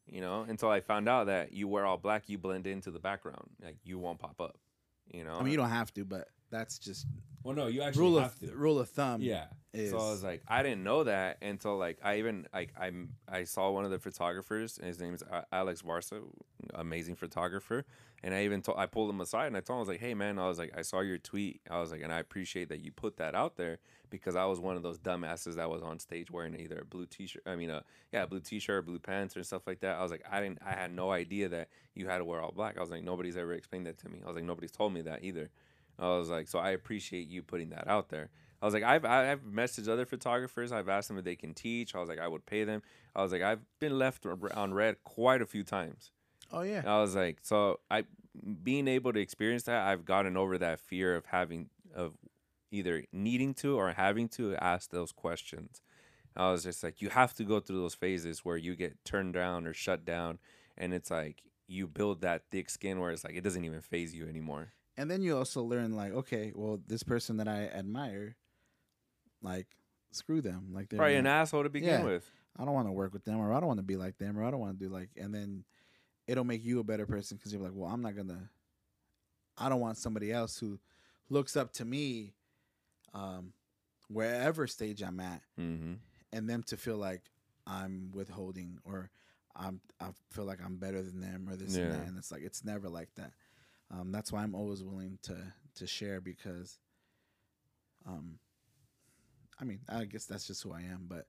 [0.05, 2.99] You know, until I found out that you wear all black, you blend into the
[2.99, 4.57] background, like you won't pop up.
[5.11, 7.05] You know, I mean, you don't have to, but that's just
[7.43, 8.55] Well, no, you actually rule have of to.
[8.55, 9.21] rule of thumb.
[9.21, 9.45] yeah.
[9.71, 13.09] Is, So I was like, I didn't know that until like I even like I'm
[13.27, 14.77] I saw one of the photographers.
[14.79, 16.21] And his name is Alex Varsa,
[16.73, 17.85] amazing photographer.
[18.23, 19.99] And I even told I pulled him aside and I told him I was like,
[19.99, 21.61] Hey man, I was like, I saw your tweet.
[21.69, 24.59] I was like, and I appreciate that you put that out there because I was
[24.59, 27.43] one of those dumbasses that was on stage wearing either a blue t-shirt.
[27.45, 29.97] I mean, a yeah, a blue t-shirt, blue pants, or stuff like that.
[29.97, 32.51] I was like, I didn't, I had no idea that you had to wear all
[32.51, 32.77] black.
[32.77, 34.19] I was like, nobody's ever explained that to me.
[34.23, 35.49] I was like, nobody's told me that either.
[35.97, 38.29] I was like, so I appreciate you putting that out there.
[38.61, 40.71] I was like, I've I've messaged other photographers.
[40.71, 41.95] I've asked them if they can teach.
[41.95, 42.81] I was like, I would pay them.
[43.15, 46.11] I was like, I've been left on red quite a few times.
[46.51, 48.05] Oh yeah, I was like, so I
[48.63, 52.13] being able to experience that, I've gotten over that fear of having of
[52.71, 55.81] either needing to or having to ask those questions.
[56.35, 59.33] I was just like, you have to go through those phases where you get turned
[59.33, 60.37] down or shut down,
[60.77, 64.13] and it's like you build that thick skin where it's like it doesn't even phase
[64.15, 64.73] you anymore.
[64.97, 68.35] and then you also learn like, okay, well, this person that I admire,
[69.41, 69.67] like,
[70.11, 70.69] screw them.
[70.73, 72.05] Like they're Probably an asshole to begin Yeah.
[72.05, 72.29] with.
[72.57, 74.37] I don't want to work with them, or I don't want to be like them,
[74.37, 75.63] or I don't want to do like, and then
[76.29, 78.49] it'll make you a better person because you're like, well, I'm not gonna.
[79.57, 80.79] I don't want somebody else who
[81.29, 82.33] looks up to me,
[83.13, 83.51] um,
[84.07, 85.93] wherever stage I'm at, Mm-hmm.
[86.31, 87.23] and them to feel like
[87.67, 89.09] I'm withholding or
[89.55, 92.07] I'm I feel like I'm better than them or this and that.
[92.07, 93.33] And it's like it's never like that.
[93.91, 95.35] Um, that's why I'm always willing to
[95.75, 96.77] to share because,
[98.07, 98.37] um,
[99.59, 101.05] I mean, I guess that's just who I am.
[101.07, 101.25] But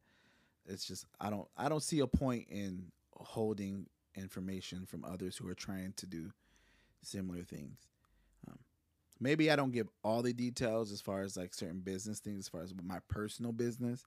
[0.67, 3.87] it's just I don't I don't see a point in holding
[4.17, 6.33] information from others who are trying to do
[7.03, 7.89] similar things.
[8.49, 8.59] Um,
[9.21, 12.49] maybe I don't give all the details as far as like certain business things, as
[12.49, 14.05] far as my personal business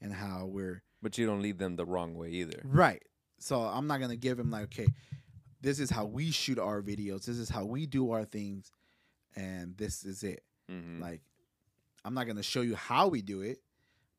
[0.00, 2.62] and how we're But you don't lead them the wrong way either.
[2.64, 3.02] right.
[3.38, 4.86] So I'm not gonna give them like, okay,
[5.60, 7.26] this is how we shoot our videos.
[7.26, 8.70] This is how we do our things,
[9.34, 10.42] and this is it.
[10.70, 11.02] Mm-hmm.
[11.02, 11.20] Like,
[12.04, 13.60] I'm not gonna show you how we do it,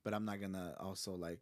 [0.03, 1.39] but I'm not gonna also like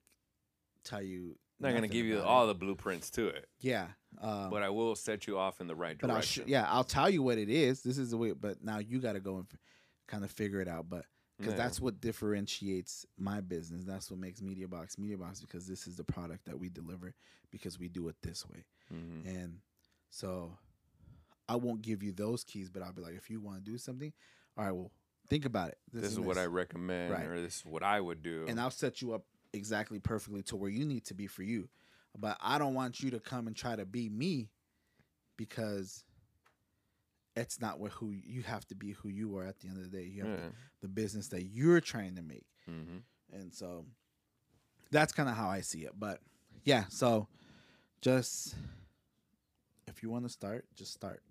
[0.84, 1.38] tell you.
[1.60, 3.88] Not gonna give you all the blueprints to it, Yeah.
[4.22, 6.46] Um, but I will set you off in the right but I'll direction.
[6.46, 7.82] sh- yeah, I'll tell you what it is.
[7.84, 8.32] This is the way.
[8.32, 9.60] But now you got to go and f-
[10.08, 10.88] kind of figure it out.
[10.90, 11.06] But
[11.38, 11.58] because Yeah.
[11.58, 13.84] that's what differentiates my business.
[13.84, 17.14] That's what makes Media Box Media Box because this is the product that we deliver
[17.52, 18.64] because we do it this way.
[18.94, 19.26] Mhm.
[19.26, 19.60] And
[20.10, 20.58] so
[21.50, 23.78] I won't give you those keys, but I'll be like, if you want to do
[23.78, 24.14] something,
[24.58, 24.92] all right, well,
[25.28, 25.78] think about it.
[25.92, 27.26] This, is what I recommend, Right.
[27.26, 28.46] or this is what I would do.
[28.48, 29.26] and I'll set you up
[29.56, 31.70] exactly perfectly to where you need to be for you.
[32.18, 34.50] But I don't want you to come and try to be me
[35.38, 36.04] because
[37.36, 39.92] it's not what who you have to be who you are at the end of
[39.92, 40.06] the day.
[40.06, 40.38] You have yeah.
[40.38, 42.46] to, the business that you're trying to make.
[42.66, 43.00] hmm
[43.34, 43.86] And so
[44.92, 45.92] that's kind of how I see it.
[45.98, 46.20] But
[46.64, 47.28] yeah, so
[48.02, 48.56] just
[49.88, 51.22] if you want to start, just start.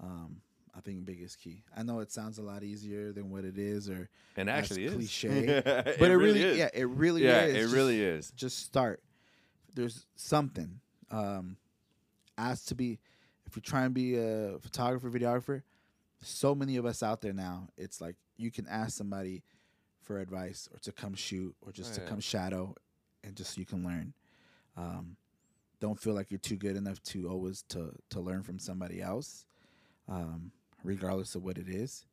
[0.00, 0.40] Um,
[0.74, 1.62] I think biggest key.
[1.76, 4.94] I know it sounds a lot easier than what it is, or And actually, is
[4.94, 6.56] cliche, but it, really, is.
[6.58, 7.54] yeah, it really yeah, is.
[7.54, 8.30] it Just- really is.
[8.30, 9.02] Just start.
[9.74, 10.80] There's something.
[11.10, 11.56] Um,
[12.38, 12.98] ask to be.
[13.46, 15.62] If you're trying to be a photographer, videographer,
[16.22, 17.68] so many of us out there now.
[17.76, 19.42] It's like you can ask somebody
[20.00, 22.08] for advice or to come shoot or just Oh, to yeah.
[22.08, 22.74] come shadow,
[23.24, 24.14] and just so you can learn.
[24.76, 25.16] Um,
[25.80, 29.44] don't feel like you're too good enough to always to to learn from somebody else,
[30.08, 30.50] um,
[30.84, 32.06] regardless of what it is,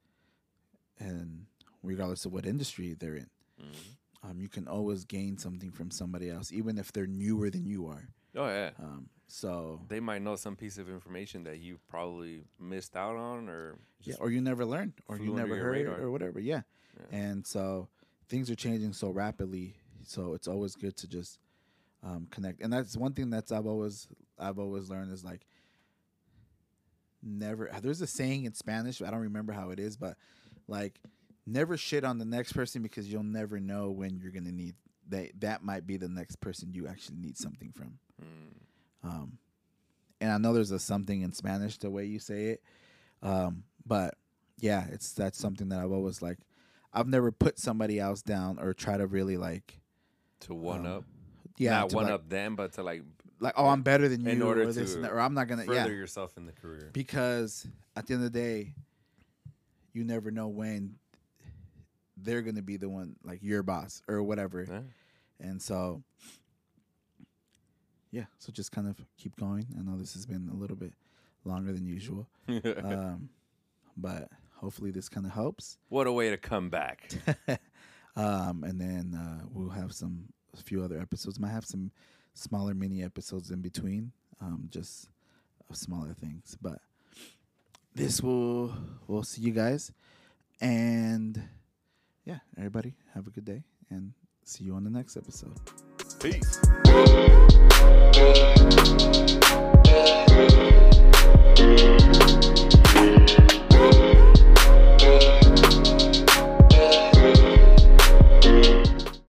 [0.99, 1.45] and
[1.83, 3.29] regardless of what industry they're in.
[3.61, 3.95] Mhm.
[4.21, 7.87] Um, you can always gain something from somebody else, even if they're newer than you
[7.87, 8.09] are.
[8.35, 12.95] Oh yeah, Um, so they might know some piece of information that you probably missed
[12.95, 16.01] out on, or yeah, or you never learned, or you never heard, radar.
[16.01, 16.39] or whatever.
[16.39, 16.61] Yeah.
[16.99, 17.17] Yeah.
[17.17, 17.87] and so
[18.27, 19.75] things are changing so rapidly.
[20.03, 21.39] So it's always good to just
[22.03, 24.07] um, connect, and that's one thing that's I've always
[24.37, 25.45] I've always learned is like
[27.23, 27.69] never.
[27.81, 29.01] There's a saying in Spanish.
[29.01, 30.17] I don't remember how it is, but
[30.67, 30.99] like
[31.45, 34.75] never shit on the next person because you'll never know when you're gonna need
[35.09, 35.31] that.
[35.39, 37.99] That might be the next person you actually need something from.
[38.21, 39.09] Mm.
[39.09, 39.37] Um,
[40.21, 42.63] and I know there's a something in Spanish the way you say it,
[43.23, 44.15] um, but
[44.59, 46.37] yeah, it's that's something that I've always like.
[46.93, 49.79] I've never put somebody else down or try to really like,
[50.41, 51.03] to one Um, up,
[51.57, 53.03] yeah, not one like, up them, but to like
[53.39, 55.47] like oh I'm better than you in order or this and that, or I'm not
[55.47, 56.89] gonna further yeah yourself in the career.
[56.93, 57.65] because
[57.95, 58.73] at the end of the day,
[59.93, 60.95] you never know when
[62.17, 64.81] they're gonna be the one like your boss or whatever, Yeah.
[65.39, 66.03] and so
[68.11, 69.67] yeah, so just kind of keep going.
[69.77, 70.93] I know this has been a little bit
[71.45, 72.27] longer than usual.
[72.49, 73.29] um,
[73.95, 75.77] but hopefully this kind of helps.
[75.89, 77.11] what a way to come back.
[78.15, 80.25] um, and then uh, we'll have some
[80.57, 81.39] a few other episodes.
[81.39, 81.91] Might have some
[82.39, 84.11] smaller mini episodes in between,
[84.41, 85.09] um, just
[85.73, 86.57] smaller things.
[86.61, 86.79] But
[87.93, 88.73] this will
[89.07, 89.91] we'll see you guys,
[90.61, 91.41] and
[92.25, 94.13] yeah, everybody have a good day, and
[94.43, 95.59] see you on the next episode.
[96.19, 96.59] Peace.